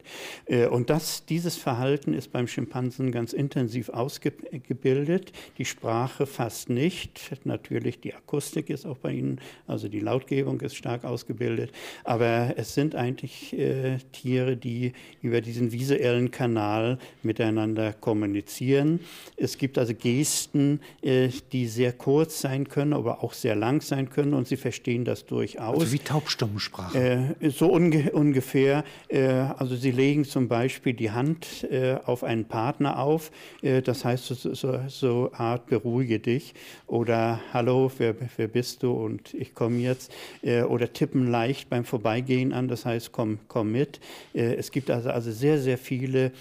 Und 0.71 0.91
das, 0.91 1.25
dieses 1.25 1.57
Verhalten 1.57 2.12
Verhalten 2.13 2.15
ist 2.15 2.33
beim 2.33 2.47
Schimpansen 2.47 3.11
ganz 3.11 3.33
intensiv 3.33 3.89
ausgebildet, 3.89 5.33
die 5.59 5.65
Sprache 5.65 6.27
fast 6.27 6.69
nicht. 6.69 7.33
Natürlich 7.45 8.01
die 8.01 8.15
Akustik 8.15 8.71
ist 8.71 8.87
auch 8.87 8.99
bei 8.99 9.13
ihnen, 9.13 9.41
also 9.67 9.89
die 9.89 10.01
Lautgebung 10.01 10.61
ist 10.61 10.77
stark 10.77 11.05
ausgebildet. 11.05 11.73
Aber 12.05 12.55
es 12.57 12.75
sind 12.75 12.95
eigentlich 12.95 13.59
äh, 13.59 13.99
Tiere, 14.13 14.57
die 14.57 14.93
über 15.23 15.41
diesen 15.41 15.73
visuellen 15.73 16.31
Kanal 16.31 16.99
miteinander 17.23 17.93
kommunizieren. 17.93 19.01
Es 19.37 19.59
gibt 19.59 19.79
also 19.79 19.95
Gesten, 19.95 20.81
äh, 21.03 21.29
die 21.53 21.67
sehr 21.67 21.93
kurz 21.93 22.41
sein 22.41 22.69
können, 22.69 22.93
aber 22.93 23.23
auch 23.23 23.33
sehr 23.33 23.57
lang 23.57 23.81
sein 23.83 24.11
können 24.11 24.35
und 24.35 24.47
sie 24.47 24.57
verstehen 24.57 25.05
das 25.05 25.27
durchaus. 25.27 25.81
Also 25.81 25.93
wie 25.93 25.99
Taubstummensprache. 25.99 27.35
Äh, 27.41 27.51
so 27.51 27.73
unge 27.73 28.13
ungefähr. 28.13 28.85
Äh, 29.09 29.23
also 29.23 29.77
sie 29.77 29.91
legen 29.91 30.25
zum 30.25 30.49
Beispiel 30.49 30.93
die 30.95 31.11
Hand 31.11 31.65
äh, 31.71 31.97
auf 32.07 32.25
einen 32.25 32.45
Partner 32.45 32.99
auf. 32.99 33.31
Äh, 33.63 33.83
das 33.83 34.05
heißt 34.05 34.27
so, 34.27 34.55
so, 34.55 34.81
so 34.89 35.31
Art 35.33 35.67
beruhige 35.67 36.19
dich 36.19 36.55
oder 36.87 37.41
hallo, 37.53 37.91
wer, 37.99 38.15
wer 38.37 38.49
bist 38.49 38.83
du 38.83 38.93
und 38.93 39.35
ich 39.35 39.55
komme 39.55 39.79
jetzt. 39.79 40.13
Äh, 40.43 40.63
oder 40.63 40.93
tippen 40.93 41.31
leicht 41.31 41.69
beim 41.69 41.85
Vorbeigehen 41.85 42.53
an, 42.53 42.69
das 42.69 42.85
heißt 42.85 43.13
komm, 43.13 43.39
komm 43.49 43.73
mit. 43.73 44.01
Äh, 44.35 44.55
es 44.55 44.71
gibt 44.71 44.91
also, 44.91 45.11
also 45.11 45.31
sehr, 45.31 45.59
sehr 45.59 45.79
viele 45.79 46.33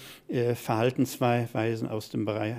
Verhaltensweisen 0.54 1.88
aus 1.88 2.08
dem 2.08 2.24
Bereich, 2.24 2.54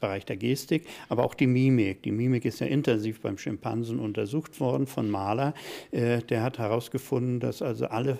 Bereich 0.00 0.24
der 0.24 0.36
Gestik, 0.36 0.86
aber 1.10 1.24
auch 1.24 1.34
die 1.34 1.46
Mimik. 1.46 2.02
Die 2.02 2.10
Mimik 2.10 2.46
ist 2.46 2.60
ja 2.60 2.66
intensiv 2.66 3.20
beim 3.20 3.36
Schimpansen 3.36 3.98
untersucht 3.98 4.60
worden 4.60 4.86
von 4.86 5.10
Mahler. 5.10 5.52
Der 5.92 6.42
hat 6.42 6.58
herausgefunden, 6.58 7.38
dass 7.38 7.60
also 7.60 7.86
alle 7.86 8.18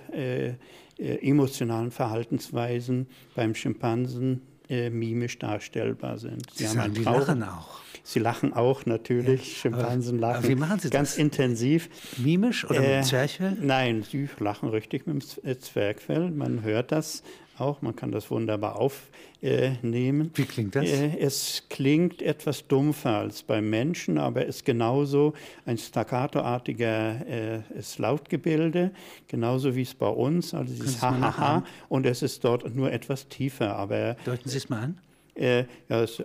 emotionalen 1.02 1.90
Verhaltensweisen 1.90 3.06
beim 3.34 3.54
Schimpansen 3.54 4.42
äh, 4.68 4.90
mimisch 4.90 5.38
darstellbar 5.38 6.18
sind. 6.18 6.50
Sie, 6.52 6.64
Sie 6.66 6.74
sagen, 6.74 6.94
die 6.94 7.02
lachen 7.02 7.42
auch. 7.42 7.80
Sie 8.04 8.18
lachen 8.18 8.52
auch 8.52 8.86
natürlich. 8.86 9.54
Ja, 9.54 9.60
Schimpansen 9.60 10.18
lachen 10.18 10.36
aber 10.38 10.48
wie 10.48 10.54
machen 10.54 10.80
Sie 10.80 10.90
ganz 10.90 11.10
das? 11.10 11.18
intensiv. 11.18 11.88
Mimisch 12.16 12.68
oder 12.68 12.82
äh, 12.82 12.96
mit 12.96 13.06
Zwerchfell? 13.06 13.56
Nein, 13.60 14.02
sie 14.02 14.28
lachen 14.38 14.68
richtig 14.68 15.06
mit 15.06 15.22
dem 15.22 15.50
äh, 15.50 15.58
Zwergfell. 15.58 16.30
Man 16.30 16.62
hört 16.62 16.90
das 16.90 17.22
auch. 17.62 17.82
Man 17.82 17.96
kann 17.96 18.12
das 18.12 18.30
wunderbar 18.30 18.76
aufnehmen. 18.76 20.30
Wie 20.34 20.44
klingt 20.44 20.74
das? 20.74 20.84
Äh, 20.84 21.16
es 21.18 21.64
klingt 21.70 22.20
etwas 22.20 22.66
dumpfer 22.66 23.18
als 23.18 23.42
beim 23.42 23.70
Menschen, 23.70 24.18
aber 24.18 24.44
ist 24.44 24.64
genauso 24.64 25.34
ein 25.64 25.78
staccatoartiger 25.78 27.26
äh, 27.26 27.60
Lautgebilde, 27.98 28.90
genauso 29.28 29.74
wie 29.76 29.82
es 29.82 29.94
bei 29.94 30.08
uns. 30.08 30.54
Also 30.54 30.74
dieses 30.74 31.00
Ha-Ha-Ha. 31.00 31.64
Und 31.88 32.06
es 32.06 32.22
ist 32.22 32.44
dort 32.44 32.74
nur 32.74 32.92
etwas 32.92 33.28
tiefer. 33.28 33.76
Aber, 33.76 34.16
Deuten 34.24 34.48
Sie 34.48 34.58
es 34.58 34.68
mal 34.68 34.82
an. 34.82 34.98
Äh, 35.34 35.64
ja, 35.88 36.02
es, 36.02 36.22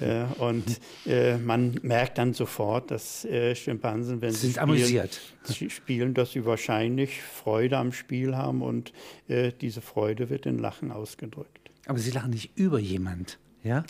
Äh, 0.00 0.24
und 0.38 0.64
äh, 1.06 1.36
man 1.38 1.78
merkt 1.82 2.18
dann 2.18 2.34
sofort, 2.34 2.90
dass 2.90 3.24
äh, 3.24 3.54
Schimpansen, 3.54 4.20
wenn 4.20 4.32
sie 4.32 4.50
spielen, 4.50 4.62
amüsiert. 4.62 5.20
spielen, 5.68 6.14
dass 6.14 6.32
sie 6.32 6.44
wahrscheinlich 6.44 7.22
Freude 7.22 7.78
am 7.78 7.92
Spiel 7.92 8.36
haben 8.36 8.62
und 8.62 8.92
äh, 9.28 9.52
diese 9.60 9.80
Freude 9.80 10.30
wird 10.30 10.46
in 10.46 10.58
Lachen 10.58 10.92
ausgedrückt. 10.92 11.70
Aber 11.86 11.98
sie 11.98 12.10
lachen 12.10 12.30
nicht 12.30 12.50
über 12.56 12.78
jemand. 12.78 13.38
Ja? 13.66 13.84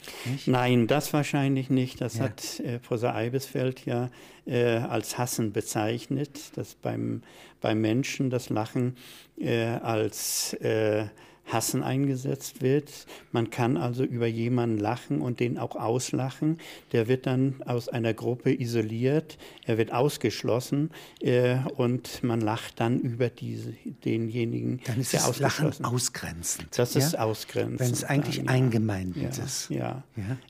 Nein, 0.46 0.86
das 0.86 1.12
wahrscheinlich 1.12 1.68
nicht. 1.68 2.00
Das 2.00 2.16
ja. 2.16 2.24
hat 2.24 2.60
äh, 2.60 2.78
Professor 2.78 3.14
Eibesfeld 3.14 3.84
ja 3.84 4.10
äh, 4.46 4.76
als 4.76 5.18
Hassen 5.18 5.52
bezeichnet, 5.52 6.56
dass 6.56 6.74
beim, 6.74 7.22
beim 7.60 7.80
Menschen 7.80 8.30
das 8.30 8.48
Lachen 8.48 8.96
äh, 9.38 9.64
als 9.64 10.54
äh, 10.54 11.06
Hassen 11.46 11.82
eingesetzt 11.82 12.60
wird. 12.60 12.90
Man 13.32 13.50
kann 13.50 13.76
also 13.76 14.04
über 14.04 14.26
jemanden 14.26 14.78
lachen 14.78 15.20
und 15.20 15.40
den 15.40 15.58
auch 15.58 15.76
auslachen. 15.76 16.58
Der 16.92 17.08
wird 17.08 17.26
dann 17.26 17.62
aus 17.64 17.88
einer 17.88 18.14
Gruppe 18.14 18.52
isoliert, 18.52 19.38
er 19.64 19.78
wird 19.78 19.92
ausgeschlossen 19.92 20.90
äh, 21.20 21.58
und 21.76 22.22
man 22.22 22.40
lacht 22.40 22.80
dann 22.80 23.00
über 23.00 23.28
diese, 23.28 23.74
denjenigen, 24.04 24.80
dann 24.84 25.00
ist 25.00 25.12
der 25.12 25.20
das 25.20 25.38
Lachen 25.38 25.84
ausgrenzend. 25.84 26.78
Das 26.78 26.94
ja? 26.94 27.00
ist 27.00 27.18
ausgrenzend. 27.18 27.80
Wenn 27.80 27.92
es 27.92 28.04
eigentlich 28.04 28.38
dann, 28.38 28.48
eingemeindet 28.48 29.36
ja, 29.36 29.44
ist. 29.44 29.70
Ja. 29.70 30.02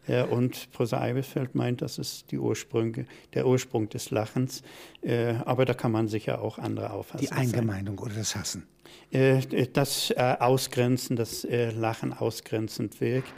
Ja. 0.06 0.24
Und 0.24 0.70
Professor 0.72 1.00
Eibefeld 1.00 1.54
meint, 1.54 1.82
das 1.82 1.98
ist 1.98 2.30
die 2.30 2.38
Ursprünge, 2.38 3.06
der 3.34 3.46
Ursprung 3.46 3.88
des 3.88 4.10
Lachens. 4.10 4.62
Äh, 5.02 5.34
aber 5.44 5.64
da 5.64 5.74
kann 5.74 5.92
man 5.92 6.08
sicher 6.08 6.40
auch 6.40 6.58
andere 6.58 6.90
Auffassungen 6.90 7.30
Die 7.30 7.32
Eingemeindung 7.32 7.98
oder 7.98 8.14
das 8.14 8.34
Hassen. 8.34 8.64
Äh, 9.10 9.66
das 9.72 10.10
äh, 10.10 10.36
Ausgrenzen, 10.38 11.16
das 11.16 11.44
äh, 11.44 11.70
Lachen 11.70 12.12
ausgrenzend 12.12 13.00
wirkt. 13.00 13.32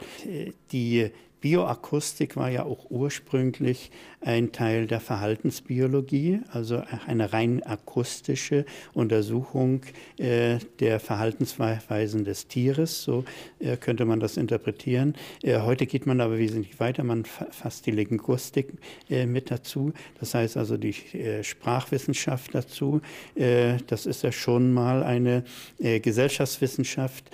Die 0.71 1.11
Bioakustik 1.41 2.35
war 2.35 2.49
ja 2.49 2.63
auch 2.63 2.89
ursprünglich 2.89 3.91
ein 4.21 4.51
Teil 4.51 4.87
der 4.87 4.99
Verhaltensbiologie, 4.99 6.41
also 6.51 6.83
eine 7.07 7.31
rein 7.31 7.63
akustische 7.63 8.65
Untersuchung 8.93 9.81
äh, 10.17 10.57
der 10.79 10.99
Verhaltensweisen 10.99 12.25
des 12.25 12.47
Tieres, 12.47 13.01
so 13.03 13.23
äh, 13.59 13.77
könnte 13.77 14.03
man 14.03 14.19
das 14.19 14.35
interpretieren. 14.35 15.15
Äh, 15.41 15.59
heute 15.61 15.85
geht 15.85 16.05
man 16.05 16.19
aber 16.19 16.37
wesentlich 16.37 16.79
weiter, 16.79 17.03
man 17.03 17.23
fasst 17.23 17.85
die 17.85 17.91
Linguistik 17.91 18.73
äh, 19.09 19.25
mit 19.25 19.51
dazu, 19.51 19.93
das 20.19 20.33
heißt 20.33 20.57
also 20.57 20.75
die 20.75 20.95
äh, 21.13 21.43
Sprachwissenschaft 21.43 22.53
dazu. 22.53 23.01
Äh, 23.35 23.77
das 23.87 24.05
ist 24.05 24.23
ja 24.23 24.31
schon 24.31 24.73
mal 24.73 25.03
eine 25.03 25.43
Gesellschaftswissenschaft 25.79 27.29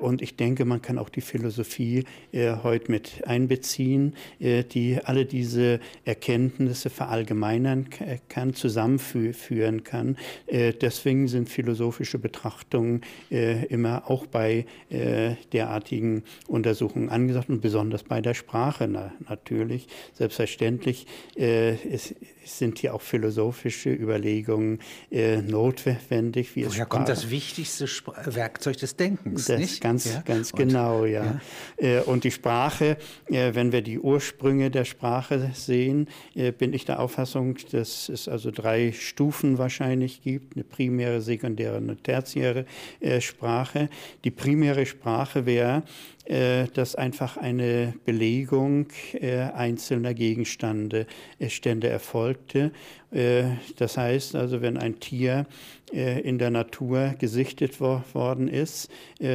und 0.00 0.22
ich 0.22 0.36
denke, 0.36 0.64
man 0.64 0.82
kann 0.82 0.98
auch 0.98 1.08
die 1.08 1.20
Philosophie 1.20 2.04
heute 2.32 2.90
mit 2.90 3.26
einbeziehen, 3.44 4.14
die 4.40 4.98
alle 5.02 5.26
diese 5.26 5.80
Erkenntnisse 6.04 6.90
verallgemeinern 6.90 7.88
kann, 8.28 8.54
zusammenführen 8.54 9.84
kann. 9.84 10.16
Äh, 10.46 10.72
deswegen 10.72 11.28
sind 11.28 11.48
philosophische 11.48 12.18
Betrachtungen 12.18 13.02
äh, 13.30 13.66
immer 13.66 14.10
auch 14.10 14.26
bei 14.26 14.66
äh, 14.90 15.34
derartigen 15.52 16.24
Untersuchungen 16.48 17.08
angesagt 17.08 17.48
und 17.48 17.60
besonders 17.60 18.02
bei 18.02 18.20
der 18.20 18.34
Sprache 18.34 18.88
natürlich. 19.28 19.86
Selbstverständlich 20.14 21.06
sind 22.44 22.78
hier 22.78 22.94
auch 22.94 23.00
philosophische 23.00 23.90
Überlegungen 23.90 24.78
notwendig. 25.10 26.54
Wie 26.56 26.66
Woher 26.66 26.86
kommt 26.86 27.08
das 27.08 27.30
wichtigste 27.30 27.86
Werkzeug 28.26 28.76
des 28.78 28.96
Denkens? 28.96 29.46
Das 29.46 29.58
nicht? 29.58 29.80
Ganz, 29.80 30.06
ja? 30.06 30.22
ganz 30.22 30.52
genau, 30.52 31.04
ja. 31.04 31.40
ja. 31.80 32.02
Und 32.02 32.24
die 32.24 32.30
Sprache, 32.30 32.96
wenn 33.34 33.72
wir 33.72 33.82
die 33.82 33.98
Ursprünge 33.98 34.70
der 34.70 34.84
Sprache 34.84 35.50
sehen, 35.54 36.08
äh, 36.34 36.52
bin 36.52 36.72
ich 36.72 36.84
der 36.84 37.00
Auffassung, 37.00 37.56
dass 37.72 38.08
es 38.08 38.28
also 38.28 38.50
drei 38.52 38.92
Stufen 38.92 39.58
wahrscheinlich 39.58 40.22
gibt, 40.22 40.54
eine 40.54 40.62
primäre, 40.62 41.20
sekundäre 41.20 41.78
und 41.78 41.90
eine 41.90 41.96
tertiäre 41.96 42.64
äh, 43.00 43.20
Sprache. 43.20 43.88
Die 44.22 44.30
primäre 44.30 44.86
Sprache 44.86 45.46
wäre, 45.46 45.82
äh, 46.26 46.66
dass 46.74 46.94
einfach 46.94 47.36
eine 47.36 47.94
Belegung 48.04 48.86
einzelner 49.20 50.14
Gegenstände 50.14 51.06
Stände 51.48 51.88
erfolgte. 51.88 52.72
Das 53.76 53.96
heißt 53.96 54.34
also, 54.34 54.60
wenn 54.60 54.76
ein 54.76 55.00
Tier 55.00 55.46
in 55.92 56.38
der 56.38 56.50
Natur 56.50 57.14
gesichtet 57.18 57.80
worden 57.80 58.48
ist, 58.48 58.90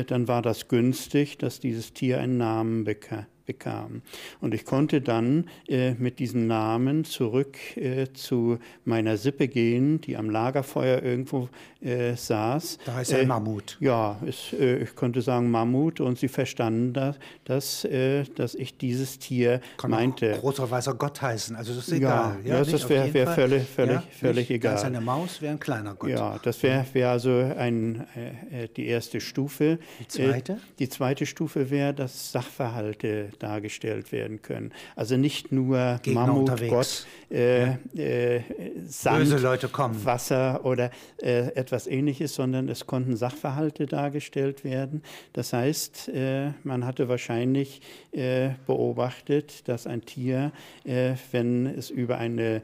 dann 0.08 0.28
war 0.28 0.42
das 0.42 0.68
günstig, 0.68 1.38
dass 1.38 1.60
dieses 1.60 1.94
Tier 1.94 2.20
einen 2.20 2.38
Namen 2.38 2.84
bekam 2.84 3.26
bekam. 3.50 4.04
Und 4.42 4.54
ich 4.54 4.64
konnte 4.64 5.02
dann 5.02 5.46
äh, 5.68 5.94
mit 5.96 6.20
diesem 6.20 6.46
Namen 6.46 7.04
zurück 7.04 7.58
äh, 7.76 8.06
zu 8.14 8.60
meiner 8.86 9.18
Sippe 9.18 9.48
gehen, 9.48 10.02
die 10.02 10.18
am 10.18 10.30
Lagerfeuer 10.30 11.02
irgendwo 11.02 11.50
äh, 11.82 12.16
saß. 12.16 12.78
Da 12.86 12.94
heißt 12.94 13.14
er 13.14 13.26
Mammut. 13.26 13.78
Ja, 13.80 14.20
es, 14.28 14.54
äh, 14.54 14.84
ich 14.84 14.96
konnte 14.96 15.24
sagen 15.24 15.50
Mammut 15.50 16.00
und 16.00 16.20
sie 16.20 16.28
verstanden 16.28 16.94
das, 16.94 17.18
dass, 17.46 17.86
äh, 17.86 18.24
dass 18.36 18.54
ich 18.54 18.78
dieses 18.78 19.18
Tier 19.18 19.62
Kann 19.78 19.90
meinte. 19.90 20.34
Großer 20.40 20.70
weißer 20.70 20.94
Gott 20.94 21.20
heißen, 21.20 21.56
also 21.56 21.74
das 21.74 21.88
ist 21.88 21.94
egal. 21.94 22.38
Ja, 22.44 22.58
ja 22.58 22.64
das 22.64 22.88
wäre 22.88 23.12
wär 23.12 23.28
völlig, 23.28 23.68
völlig, 23.68 23.96
ja, 23.96 24.04
völlig 24.12 24.52
egal. 24.52 24.74
Ganz 24.74 24.86
eine 24.86 25.02
Maus 25.02 25.42
wäre 25.42 25.54
ein 25.54 25.60
kleiner 25.60 25.96
Gott. 25.96 26.12
Ja, 26.12 26.38
das 26.44 26.62
wäre 26.62 26.86
wär 26.94 27.10
also 27.10 27.32
ein, 27.32 28.06
äh, 28.52 28.68
die 28.76 28.86
erste 28.86 29.20
Stufe. 29.20 29.80
Die 30.00 30.08
zweite? 30.08 30.60
die 30.78 30.90
zweite 30.90 31.26
Stufe 31.26 31.72
wäre, 31.72 31.96
dass 31.96 32.32
Sachverhalte 32.32 33.30
dargestellt 33.40 34.12
werden 34.12 34.42
können. 34.42 34.72
Also 34.96 35.18
nicht 35.18 35.52
nur 35.52 36.00
Gegner 36.04 36.28
Mammut, 36.28 36.50
unterwegs. 36.50 37.06
Gott, 37.30 37.38
äh, 37.38 37.74
äh, 37.96 38.42
Sand, 38.88 39.20
Böse 39.20 39.38
Leute 39.38 39.68
kommen. 39.68 40.04
Wasser 40.06 40.66
oder 40.66 40.92
äh, 41.22 41.54
etwas 41.56 41.88
Ähnliches, 41.88 42.36
sondern 42.36 42.70
es 42.70 42.86
konnten 42.86 43.16
Sachverhalte 43.16 43.86
dargestellt 43.86 44.64
werden. 44.64 45.04
Das 45.34 45.54
heißt, 45.54 46.10
äh, 46.10 46.52
man 46.64 46.86
hatte 46.86 47.10
wahrscheinlich 47.10 47.82
äh, 48.12 48.50
beobachtet, 48.66 49.68
dass 49.68 49.88
ein 49.88 50.02
Tier, 50.02 50.52
äh, 50.84 51.14
wenn 51.32 51.66
es 51.66 51.90
über 51.90 52.18
eine 52.18 52.62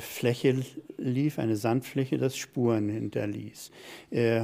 Fläche 0.00 0.62
lief, 0.98 1.38
eine 1.38 1.56
Sandfläche, 1.56 2.18
das 2.18 2.36
Spuren 2.36 2.90
hinterließ. 2.90 3.70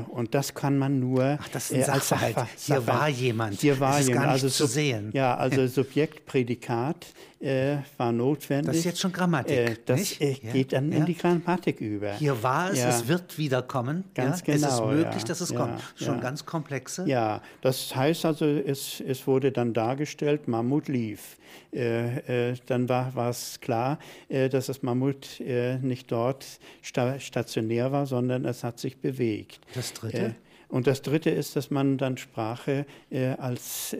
und 0.08 0.34
das 0.34 0.54
kann 0.54 0.78
man 0.78 1.00
nur 1.00 1.38
Ach, 1.38 1.48
das 1.48 1.70
ist 1.70 1.90
ein 1.90 2.00
Sachverhalt. 2.00 2.34
Sachverhalt. 2.34 2.58
Hier 2.66 2.86
war 2.86 3.08
jemand. 3.08 3.60
Hier 3.60 3.78
war 3.78 4.00
jemand. 4.00 4.14
Gar 4.14 4.32
nicht 4.32 4.44
also 4.44 4.48
zu 4.48 4.66
sehen. 4.66 5.10
Ja, 5.12 5.36
also 5.36 5.67
Subjekt, 5.68 6.26
Prädikat 6.26 7.07
äh, 7.40 7.78
war 7.96 8.12
notwendig. 8.12 8.66
Das 8.66 8.76
ist 8.76 8.85
jetzt 8.85 9.00
schon 9.00 9.12
Grammatik. 9.12 9.57
Äh, 9.57 9.76
das? 9.85 10.20
Äh, 10.20 10.35
geht 10.35 10.72
dann 10.72 10.90
ja. 10.90 10.98
in 10.98 11.07
die 11.07 11.14
Grammatik 11.14 11.81
über. 11.81 12.14
Hier 12.14 12.42
war 12.42 12.70
es, 12.70 12.78
ja. 12.78 12.88
es 12.88 13.07
wird 13.07 13.38
wiederkommen. 13.38 14.04
Ganz 14.14 14.40
ja? 14.40 14.54
genau. 14.54 14.66
Es 14.66 14.74
ist 14.74 14.81
möglich, 14.81 15.22
ja. 15.22 15.28
dass 15.28 15.40
es 15.40 15.54
kommt. 15.54 15.81
Schon 15.96 16.20
ganz 16.20 16.44
komplexe. 16.44 17.04
Ja, 17.07 17.42
das 17.61 17.94
heißt 17.94 18.24
also, 18.24 18.44
es, 18.44 19.00
es 19.00 19.26
wurde 19.26 19.52
dann 19.52 19.72
dargestellt, 19.72 20.48
Mammut 20.48 20.88
lief. 20.88 21.38
Äh, 21.72 22.50
äh, 22.50 22.57
dann 22.66 22.88
war, 22.88 23.14
es 23.28 23.61
klar, 23.61 23.98
äh, 24.28 24.48
dass 24.48 24.66
das 24.66 24.83
Mammut 24.83 25.40
nicht 25.83 26.11
dort 26.11 26.46
sta 26.83 27.20
stationär 27.20 27.92
war, 27.92 28.07
sondern 28.07 28.44
es 28.44 28.64
hat 28.64 28.78
sich 28.78 28.98
bewegt. 28.98 29.61
Das 29.74 29.92
dritte? 29.92 30.35
und 30.68 30.87
das 30.87 31.02
dritte 31.02 31.31
ist, 31.31 31.57
dass 31.57 31.70
man 31.70 31.98
dann 31.98 32.16
Sprache 32.18 32.87
als 33.38 33.96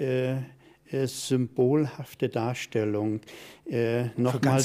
symbolhafte 1.07 2.29
Darstellung 2.29 3.20
äh, 3.68 4.07
nochmal 4.16 4.62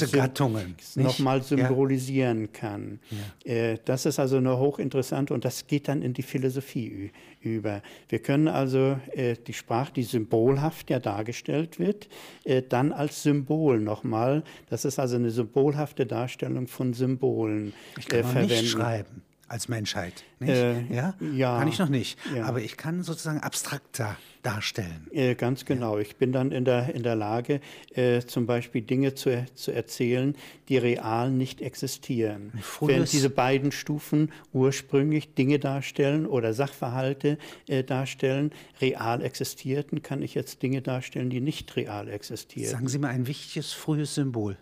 noch 0.96 1.44
symbolisieren 1.44 2.42
ja. 2.42 2.46
kann. 2.52 3.00
Ja. 3.44 3.52
Äh, 3.52 3.78
das 3.84 4.06
ist 4.06 4.18
also 4.18 4.38
eine 4.38 4.58
hochinteressante 4.58 5.34
und 5.34 5.44
das 5.44 5.66
geht 5.66 5.88
dann 5.88 6.02
in 6.02 6.14
die 6.14 6.22
Philosophie 6.22 7.10
über. 7.40 7.82
Wir 8.08 8.18
können 8.20 8.48
also 8.48 8.98
äh, 9.12 9.36
die 9.46 9.52
Sprache, 9.52 9.92
die 9.94 10.04
symbolhaft 10.04 10.90
ja 10.90 11.00
dargestellt 11.00 11.78
wird, 11.78 12.08
äh, 12.44 12.62
dann 12.62 12.92
als 12.92 13.22
Symbol 13.22 13.80
nochmal, 13.80 14.42
das 14.70 14.84
ist 14.84 14.98
also 14.98 15.16
eine 15.16 15.30
symbolhafte 15.30 16.06
Darstellung 16.06 16.66
von 16.66 16.94
Symbolen 16.94 17.74
ich 17.98 18.06
kann 18.06 18.20
äh, 18.20 18.22
verwenden. 18.24 18.48
Nicht 18.48 18.70
schreiben 18.70 19.22
als 19.54 19.68
Menschheit. 19.68 20.24
Äh, 20.40 20.82
ja? 20.92 21.14
ja? 21.32 21.58
Kann 21.58 21.68
ich 21.68 21.78
noch 21.78 21.88
nicht. 21.88 22.18
Ja. 22.34 22.44
Aber 22.44 22.60
ich 22.60 22.76
kann 22.76 23.04
sozusagen 23.04 23.38
abstrakter 23.38 24.16
darstellen. 24.42 25.06
Äh, 25.12 25.36
ganz 25.36 25.64
genau. 25.64 25.94
Ja. 25.94 26.02
Ich 26.02 26.16
bin 26.16 26.32
dann 26.32 26.50
in 26.50 26.64
der, 26.64 26.92
in 26.92 27.04
der 27.04 27.14
Lage, 27.14 27.60
äh, 27.94 28.20
zum 28.22 28.46
Beispiel 28.46 28.82
Dinge 28.82 29.14
zu, 29.14 29.46
zu 29.54 29.70
erzählen, 29.70 30.36
die 30.68 30.76
real 30.76 31.30
nicht 31.30 31.60
existieren. 31.60 32.52
Während 32.80 33.12
diese 33.12 33.30
beiden 33.30 33.70
Stufen 33.70 34.32
ursprünglich 34.52 35.34
Dinge 35.34 35.60
darstellen 35.60 36.26
oder 36.26 36.52
Sachverhalte 36.52 37.38
äh, 37.68 37.84
darstellen, 37.84 38.50
real 38.80 39.22
existierten, 39.22 40.02
kann 40.02 40.20
ich 40.20 40.34
jetzt 40.34 40.62
Dinge 40.64 40.82
darstellen, 40.82 41.30
die 41.30 41.40
nicht 41.40 41.76
real 41.76 42.08
existieren. 42.08 42.72
Sagen 42.72 42.88
Sie 42.88 42.98
mal 42.98 43.10
ein 43.10 43.28
wichtiges 43.28 43.72
frühes 43.72 44.16
Symbol. 44.16 44.56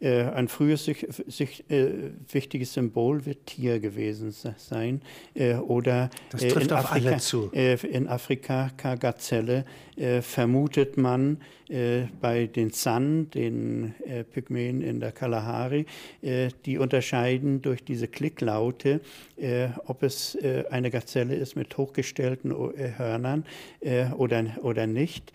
Äh, 0.00 0.22
ein 0.22 0.46
frühes 0.46 0.84
sich, 0.84 1.70
äh, 1.70 1.88
wichtiges 2.30 2.74
Symbol 2.74 3.26
wird 3.26 3.46
Tier 3.46 3.80
gewesen 3.80 4.30
sein. 4.30 5.02
Äh, 5.34 5.54
oder 5.54 6.10
das 6.30 6.42
trifft 6.42 6.70
in 6.70 6.72
auf 6.72 6.90
Afrika, 6.92 7.08
alle 7.10 7.18
zu. 7.18 7.50
in 7.50 8.06
Afrika 8.06 8.70
Gazelle 8.98 9.64
vermutet 10.20 10.96
man 10.96 11.38
bei 12.20 12.46
den 12.46 12.70
San, 12.70 13.30
den 13.30 13.94
Pygmäen 14.32 14.80
in 14.80 15.00
der 15.00 15.10
Kalahari, 15.10 15.86
die 16.22 16.78
unterscheiden 16.78 17.62
durch 17.62 17.82
diese 17.82 18.06
Klicklaute, 18.06 19.00
ob 19.86 20.04
es 20.04 20.38
eine 20.70 20.92
Gazelle 20.92 21.34
ist 21.34 21.56
mit 21.56 21.76
hochgestellten 21.76 22.54
Hörnern 22.96 23.44
oder, 24.16 24.44
oder 24.62 24.86
nicht. 24.86 25.32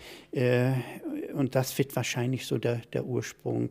und 1.34 1.56
das 1.56 1.78
wird 1.78 1.94
wahrscheinlich 1.98 2.46
so 2.46 2.58
der, 2.58 2.82
der 2.94 3.06
Ursprung 3.06 3.70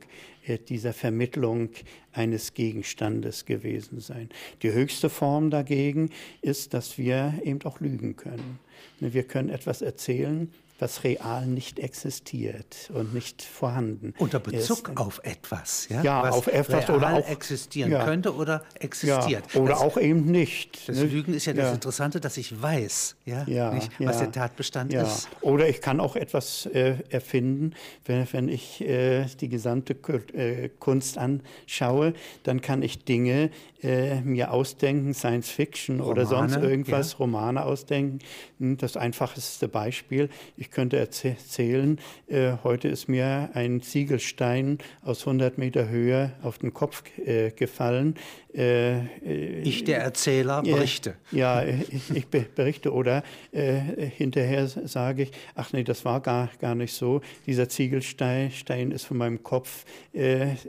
dieser 0.69 0.82
Vermittlung 0.93 1.71
eines 2.13 2.55
Gegenstandes 2.55 3.45
gewesen 3.45 4.01
sein. 4.01 4.29
Die 4.63 4.73
höchste 4.73 5.09
Form 5.09 5.51
dagegen 5.51 6.11
ist, 6.41 6.75
dass 6.75 6.99
wir 6.99 7.35
eben 7.45 7.63
auch 7.63 7.79
lügen 7.79 8.17
können. 8.17 8.59
Wir 8.99 9.23
können 9.23 9.49
etwas 9.49 9.83
erzählen, 9.83 10.53
was 10.83 11.05
real 11.05 11.47
nicht 11.47 11.79
existiert 11.79 12.91
und 12.93 13.15
nicht 13.15 13.41
vorhanden 13.41 14.15
Unter 14.19 14.41
Bezug 14.41 14.89
ist. 14.89 14.97
auf 14.97 15.21
etwas, 15.23 15.89
ja, 15.89 16.03
ja 16.03 16.23
was 16.25 16.35
auf 16.35 16.49
etwas 16.49 16.91
oder 16.91 17.15
auch 17.15 17.29
existieren 17.29 17.93
ja. 17.93 18.05
könnte 18.05 18.35
oder 18.35 18.65
existiert. 18.75 19.45
Ja, 19.55 19.61
oder 19.61 19.75
das, 19.75 19.81
auch 19.81 19.97
eben 19.97 20.25
nicht. 20.25 20.89
Das 20.89 20.97
ne? 20.97 21.05
Lügen 21.05 21.35
ist 21.35 21.47
ja, 21.47 21.53
das 21.53 21.73
Interessante, 21.73 22.19
dass 22.19 22.37
ich 22.37 22.61
weiß, 22.61 23.15
ja, 23.25 23.73
nicht, 23.73 23.93
was 24.01 24.19
der 24.19 24.33
Tatbestand 24.33 24.93
ist. 24.93 25.29
Oder 25.41 25.69
ich 25.69 25.81
kann 25.81 26.01
auch 26.01 26.17
etwas 26.17 26.67
äh, 26.67 26.97
erfinden, 27.11 27.75
wenn, 28.05 28.27
wenn 28.33 28.49
ich 28.49 28.81
äh, 28.81 29.27
die 29.41 29.49
gesamte 29.49 29.95
äh, 30.35 30.69
Kunst 30.81 31.17
anschaue, 31.17 32.13
dann 32.43 32.61
kann 32.61 32.83
ich 32.83 33.05
Dinge 33.05 33.51
äh, 33.85 34.21
mir 34.21 34.53
ausdenken, 34.53 35.15
Science 35.15 35.49
Fiction 35.51 36.01
Romane, 36.01 36.11
oder 36.11 36.27
sonst 36.27 36.57
irgendwas, 36.57 37.21
Romane 37.21 37.65
ausdenken. 37.65 38.19
Hm, 38.59 38.79
das 38.79 38.97
einfachste 38.97 39.69
Beispiel. 39.69 40.29
Ich 40.57 40.72
könnte 40.73 40.99
erzählen, 40.99 41.99
äh, 42.27 42.53
heute 42.65 42.89
ist 42.89 43.09
mir 43.09 43.51
ein 43.55 43.83
Ziegelstein 43.83 44.79
aus 45.03 45.21
100 45.21 45.59
Meter 45.59 45.89
Höhe 45.89 46.33
auf 46.43 46.59
den 46.59 46.75
Kopf 46.75 47.05
äh, 47.19 47.51
gefallen. 47.51 48.17
Äh, 48.55 49.07
äh, 49.25 49.61
ich, 49.63 49.85
der 49.85 50.01
Erzähler, 50.03 50.63
berichte. 50.63 51.15
ja, 51.31 51.63
ich, 51.63 52.11
ich, 52.15 52.27
berichte 52.29 52.93
oder 52.93 53.23
äh, 53.53 53.79
hinterher 53.79 54.67
sage 54.67 55.25
ich, 55.25 55.33
ach 55.55 55.73
nee, 55.73 55.85
das 55.85 56.05
war 56.05 56.21
gar, 56.21 56.51
gar 56.59 56.75
nicht 56.75 56.95
so. 56.95 57.21
Dieser 57.47 57.69
Ziegelstein 57.69 58.51
Stein 58.51 58.91
ist 58.91 59.05
von 59.05 59.17
meinem 59.17 59.43
Kopf 59.43 59.85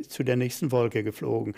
zu 0.07 0.23
der 0.23 0.35
nächsten 0.35 0.71
Wolke 0.71 1.03
geflogen. 1.03 1.53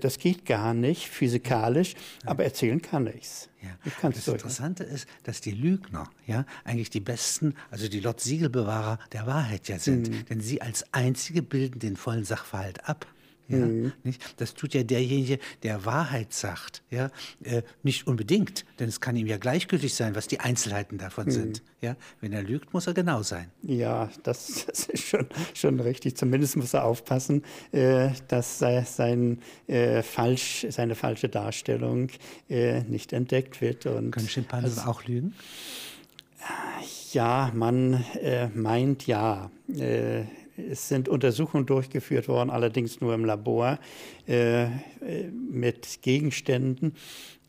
das 0.00 0.18
geht 0.18 0.44
gar 0.44 0.74
nicht 0.74 1.08
physikalisch, 1.08 1.94
aber 2.24 2.44
erzählen 2.44 2.80
kann 2.80 3.06
ich's. 3.06 3.49
Ja. 3.62 4.10
Das 4.10 4.26
Interessante 4.26 4.84
ist, 4.84 5.06
dass 5.24 5.40
die 5.40 5.50
Lügner 5.50 6.08
ja 6.26 6.46
eigentlich 6.64 6.90
die 6.90 7.00
besten, 7.00 7.54
also 7.70 7.88
die 7.88 8.00
Lord 8.00 8.20
Siegelbewahrer 8.20 8.98
der 9.12 9.26
Wahrheit 9.26 9.68
ja 9.68 9.78
sind, 9.78 10.08
mhm. 10.08 10.24
denn 10.26 10.40
sie 10.40 10.62
als 10.62 10.84
einzige 10.92 11.42
bilden 11.42 11.78
den 11.78 11.96
vollen 11.96 12.24
Sachverhalt 12.24 12.88
ab. 12.88 13.06
Ja, 13.50 13.58
mhm. 13.58 13.92
nicht? 14.04 14.22
Das 14.36 14.54
tut 14.54 14.74
ja 14.74 14.82
derjenige, 14.82 15.38
der 15.62 15.84
Wahrheit 15.84 16.32
sagt, 16.32 16.82
ja, 16.90 17.10
äh, 17.42 17.62
nicht 17.82 18.06
unbedingt, 18.06 18.64
denn 18.78 18.88
es 18.88 19.00
kann 19.00 19.16
ihm 19.16 19.26
ja 19.26 19.38
gleichgültig 19.38 19.94
sein, 19.94 20.14
was 20.14 20.28
die 20.28 20.40
Einzelheiten 20.40 20.98
davon 20.98 21.26
mhm. 21.26 21.30
sind. 21.30 21.62
Ja, 21.80 21.96
wenn 22.20 22.32
er 22.32 22.42
lügt, 22.42 22.72
muss 22.72 22.86
er 22.86 22.94
genau 22.94 23.22
sein. 23.22 23.50
Ja, 23.62 24.08
das, 24.22 24.64
das 24.68 24.84
ist 24.84 25.04
schon, 25.04 25.26
schon 25.54 25.80
richtig. 25.80 26.16
Zumindest 26.16 26.56
muss 26.56 26.74
er 26.74 26.84
aufpassen, 26.84 27.42
äh, 27.72 28.10
dass 28.28 28.58
sein, 28.58 29.40
äh, 29.66 30.02
falsch, 30.02 30.66
seine 30.70 30.94
falsche 30.94 31.28
Darstellung 31.28 32.08
äh, 32.48 32.82
nicht 32.82 33.12
entdeckt 33.12 33.60
wird. 33.60 33.86
Und 33.86 34.12
Können 34.12 34.28
Schimpansen 34.28 34.78
also, 34.78 34.90
auch 34.90 35.04
lügen? 35.04 35.34
Ja, 37.12 37.50
man 37.54 38.04
äh, 38.22 38.48
meint 38.48 39.06
ja. 39.06 39.50
Es 40.56 40.88
sind 40.88 41.08
Untersuchungen 41.08 41.66
durchgeführt 41.66 42.28
worden, 42.28 42.50
allerdings 42.50 43.00
nur 43.00 43.14
im 43.14 43.24
Labor, 43.24 43.78
äh, 44.26 44.66
mit 45.50 46.02
Gegenständen, 46.02 46.94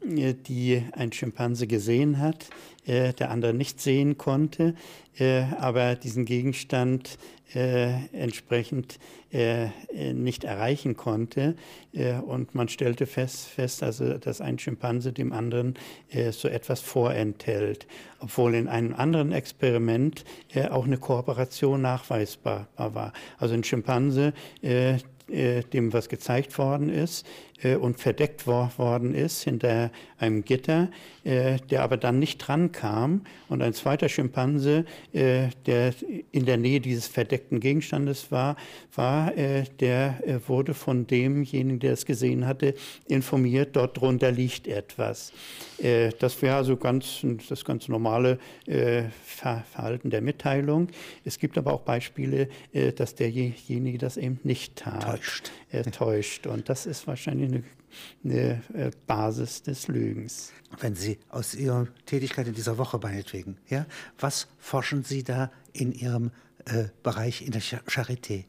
äh, 0.06 0.34
die 0.34 0.84
ein 0.94 1.12
Schimpanse 1.12 1.68
gesehen 1.68 2.20
hat, 2.20 2.50
äh, 2.86 3.14
der 3.14 3.32
andere 3.32 3.54
nicht 3.54 3.80
sehen 3.80 4.18
konnte, 4.18 4.76
äh, 5.18 5.44
aber 5.60 5.96
diesen 5.96 6.26
Gegenstand 6.26 7.18
äh, 7.54 8.06
entsprechend 8.14 8.98
äh, 9.32 9.68
nicht 10.14 10.44
erreichen 10.46 10.96
konnte. 10.96 11.56
Äh, 11.94 12.14
und 12.14 12.56
man 12.56 12.70
stellte 12.70 13.06
fest, 13.06 13.48
fest 13.48 13.84
also, 13.84 14.18
dass 14.18 14.42
ein 14.42 14.58
Schimpanse 14.58 15.12
dem 15.12 15.34
anderen 15.34 15.76
so 16.32 16.48
etwas 16.48 16.82
vorenthält, 16.82 17.88
obwohl 18.20 18.56
in 18.56 18.68
einem 18.68 18.94
anderen 18.94 19.32
Experiment 19.32 20.26
auch 20.70 20.86
eine 20.86 20.98
Kooperation 20.98 21.82
nachweisbar 21.82 22.68
war. 22.76 23.14
Also 23.38 23.54
ein 23.54 23.64
Schimpanse, 23.64 24.34
dem 24.62 25.94
was 25.94 26.10
gezeigt 26.10 26.58
worden 26.58 26.90
ist, 26.90 27.26
äh, 27.63 27.76
und 27.76 28.00
verdeckt 28.00 28.47
worden 28.47 29.13
ist 29.13 29.43
hinter 29.43 29.91
einem 30.17 30.43
Gitter, 30.43 30.89
äh, 31.24 31.58
der 31.69 31.84
aber 31.84 31.97
dann 31.97 32.19
nicht 32.19 32.38
dran 32.38 32.71
kam. 32.71 33.21
Und 33.50 33.62
ein 33.62 33.74
zweiter 33.74 34.10
Schimpanse, 34.10 34.86
äh, 35.13 35.50
der 35.65 35.93
in 36.32 36.45
der 36.45 36.58
Nähe 36.58 36.80
dieses 36.80 37.08
verdeckten 37.08 37.60
Gegenstandes 37.60 38.32
war, 38.32 38.56
war 38.95 39.32
der 39.32 40.19
wurde 40.47 40.74
von 40.74 41.08
demjenigen, 41.08 41.80
der 41.80 41.93
es 41.93 42.06
gesehen 42.06 42.45
hatte, 42.45 42.74
informiert, 43.08 43.76
dort 43.76 44.00
drunter 44.00 44.32
liegt 44.32 44.67
etwas. 44.67 45.32
Das 46.19 46.41
wäre 46.41 46.56
also 46.56 46.78
ganz, 46.78 47.26
das 47.50 47.63
ganz 47.63 47.88
normale 47.88 48.38
Verhalten 49.24 50.10
der 50.10 50.21
Mitteilung. 50.21 50.89
Es 51.24 51.39
gibt 51.39 51.58
aber 51.58 51.74
auch 51.74 51.82
Beispiele, 51.82 52.50
dass 52.95 53.15
derjenige 53.15 53.97
das 53.97 54.17
eben 54.17 54.39
nicht 54.43 54.76
tat. 54.76 55.04
Täuscht. 55.04 55.52
täuscht. 55.91 56.47
Und 56.47 56.69
das 56.69 56.86
ist 56.86 57.08
wahrscheinlich 57.08 57.51
eine, 57.54 57.64
eine 58.24 58.62
äh, 58.74 58.92
Basis 59.08 59.64
des 59.64 59.88
Lügens. 59.88 60.52
Wenn 60.80 60.96
Sie 60.96 61.20
aus 61.30 61.54
Ihrer 61.56 61.88
Tätigkeit 62.06 62.48
in 62.48 62.54
dieser 62.54 62.78
Woche 62.78 63.00
meinetwegen, 63.02 63.58
ja, 63.68 63.86
was 64.20 64.48
forschen 64.58 65.04
Sie 65.04 65.24
da 65.24 65.52
in 65.74 65.92
Ihrem 65.92 66.32
äh, 66.66 66.86
Bereich 67.04 67.46
in 67.46 67.52
der 67.52 67.62
Charité? 67.62 68.46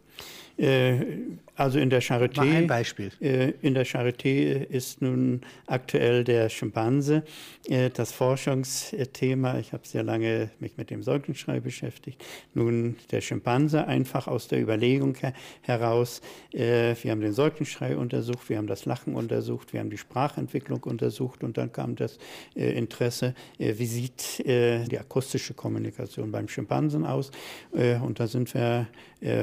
Äh, 1.57 1.63
also 1.63 1.79
in 1.79 1.91
der 1.91 2.03
Charité. 2.03 2.39
Mal 2.39 2.57
ein 2.57 2.67
Beispiel. 2.67 3.11
Äh, 3.21 3.53
in 3.63 3.75
der 3.75 3.87
Charité 3.87 4.65
ist 4.65 5.03
nun 5.03 5.43
aktuell 5.67 6.25
der 6.25 6.49
Schimpanse 6.49 7.25
äh, 7.69 7.91
das 7.91 8.13
Forschungsthema. 8.13 9.59
Ich 9.59 9.73
habe 9.73 9.87
sehr 9.87 10.03
lange 10.03 10.51
mich 10.61 10.77
mit 10.77 10.91
dem 10.91 11.03
Säuglingsschrei 11.03 11.61
beschäftigt. 11.61 12.23
Nun 12.55 12.97
der 13.11 13.21
Schimpanse 13.21 13.87
einfach 13.87 14.27
aus 14.27 14.49
der 14.49 14.61
Überlegung 14.61 15.17
heraus. 15.63 16.21
Wir 16.53 16.95
haben 17.07 17.21
den 17.21 17.33
Säuglingsschrei 17.33 17.97
untersucht, 17.97 18.49
wir 18.49 18.59
haben 18.59 18.67
das 18.67 18.85
Lachen 18.85 19.15
untersucht, 19.15 19.73
wir 19.73 19.81
haben 19.81 19.91
die 19.91 19.99
Sprachentwicklung 19.99 20.83
untersucht 20.83 21.45
und 21.45 21.57
dann 21.57 21.73
kam 21.73 21.97
das 21.97 22.19
Interesse, 22.55 23.35
wie 23.59 23.87
sieht 23.87 24.45
die 24.47 24.99
akustische 24.99 25.55
Kommunikation 25.55 26.31
beim 26.31 26.49
Schimpansen 26.49 27.05
aus? 27.05 27.31
Und 27.73 28.21
da 28.21 28.27
sind 28.27 28.53
wir 28.55 28.87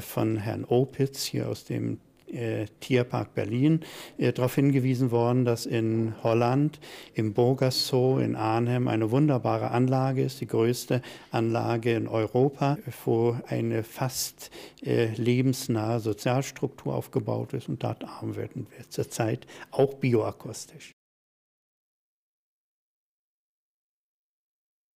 von 0.02 0.38
Herrn 0.38 0.66
Opitz 0.66 1.26
hier 1.26 1.50
aus 1.50 1.66
dem 1.66 2.00
äh, 2.34 2.66
Tierpark 2.80 3.34
Berlin 3.34 3.82
äh, 4.18 4.32
darauf 4.32 4.56
hingewiesen 4.56 5.12
worden, 5.12 5.46
dass 5.46 5.66
in 5.66 6.14
Holland 6.24 6.80
im 7.14 7.34
Burgers 7.34 7.88
Zoo 7.88 8.20
in 8.20 8.36
Arnhem 8.36 8.88
eine 8.88 9.12
wunderbare 9.12 9.72
Anlage 9.72 10.24
ist, 10.24 10.42
die 10.42 10.48
größte 10.48 11.02
Anlage 11.32 11.94
in 11.94 12.08
Europa, 12.08 12.78
wo 13.06 13.38
eine 13.48 13.84
fast 13.84 14.52
äh, 14.84 15.14
lebensnahe 15.16 16.00
Sozialstruktur 16.00 16.96
aufgebaut 16.96 17.54
ist 17.54 17.70
und 17.70 17.84
dort 17.84 18.04
arbeiten 18.04 18.68
wir 18.76 18.90
zurzeit 18.90 19.48
auch 19.72 19.96
bioakustisch. 19.96 20.99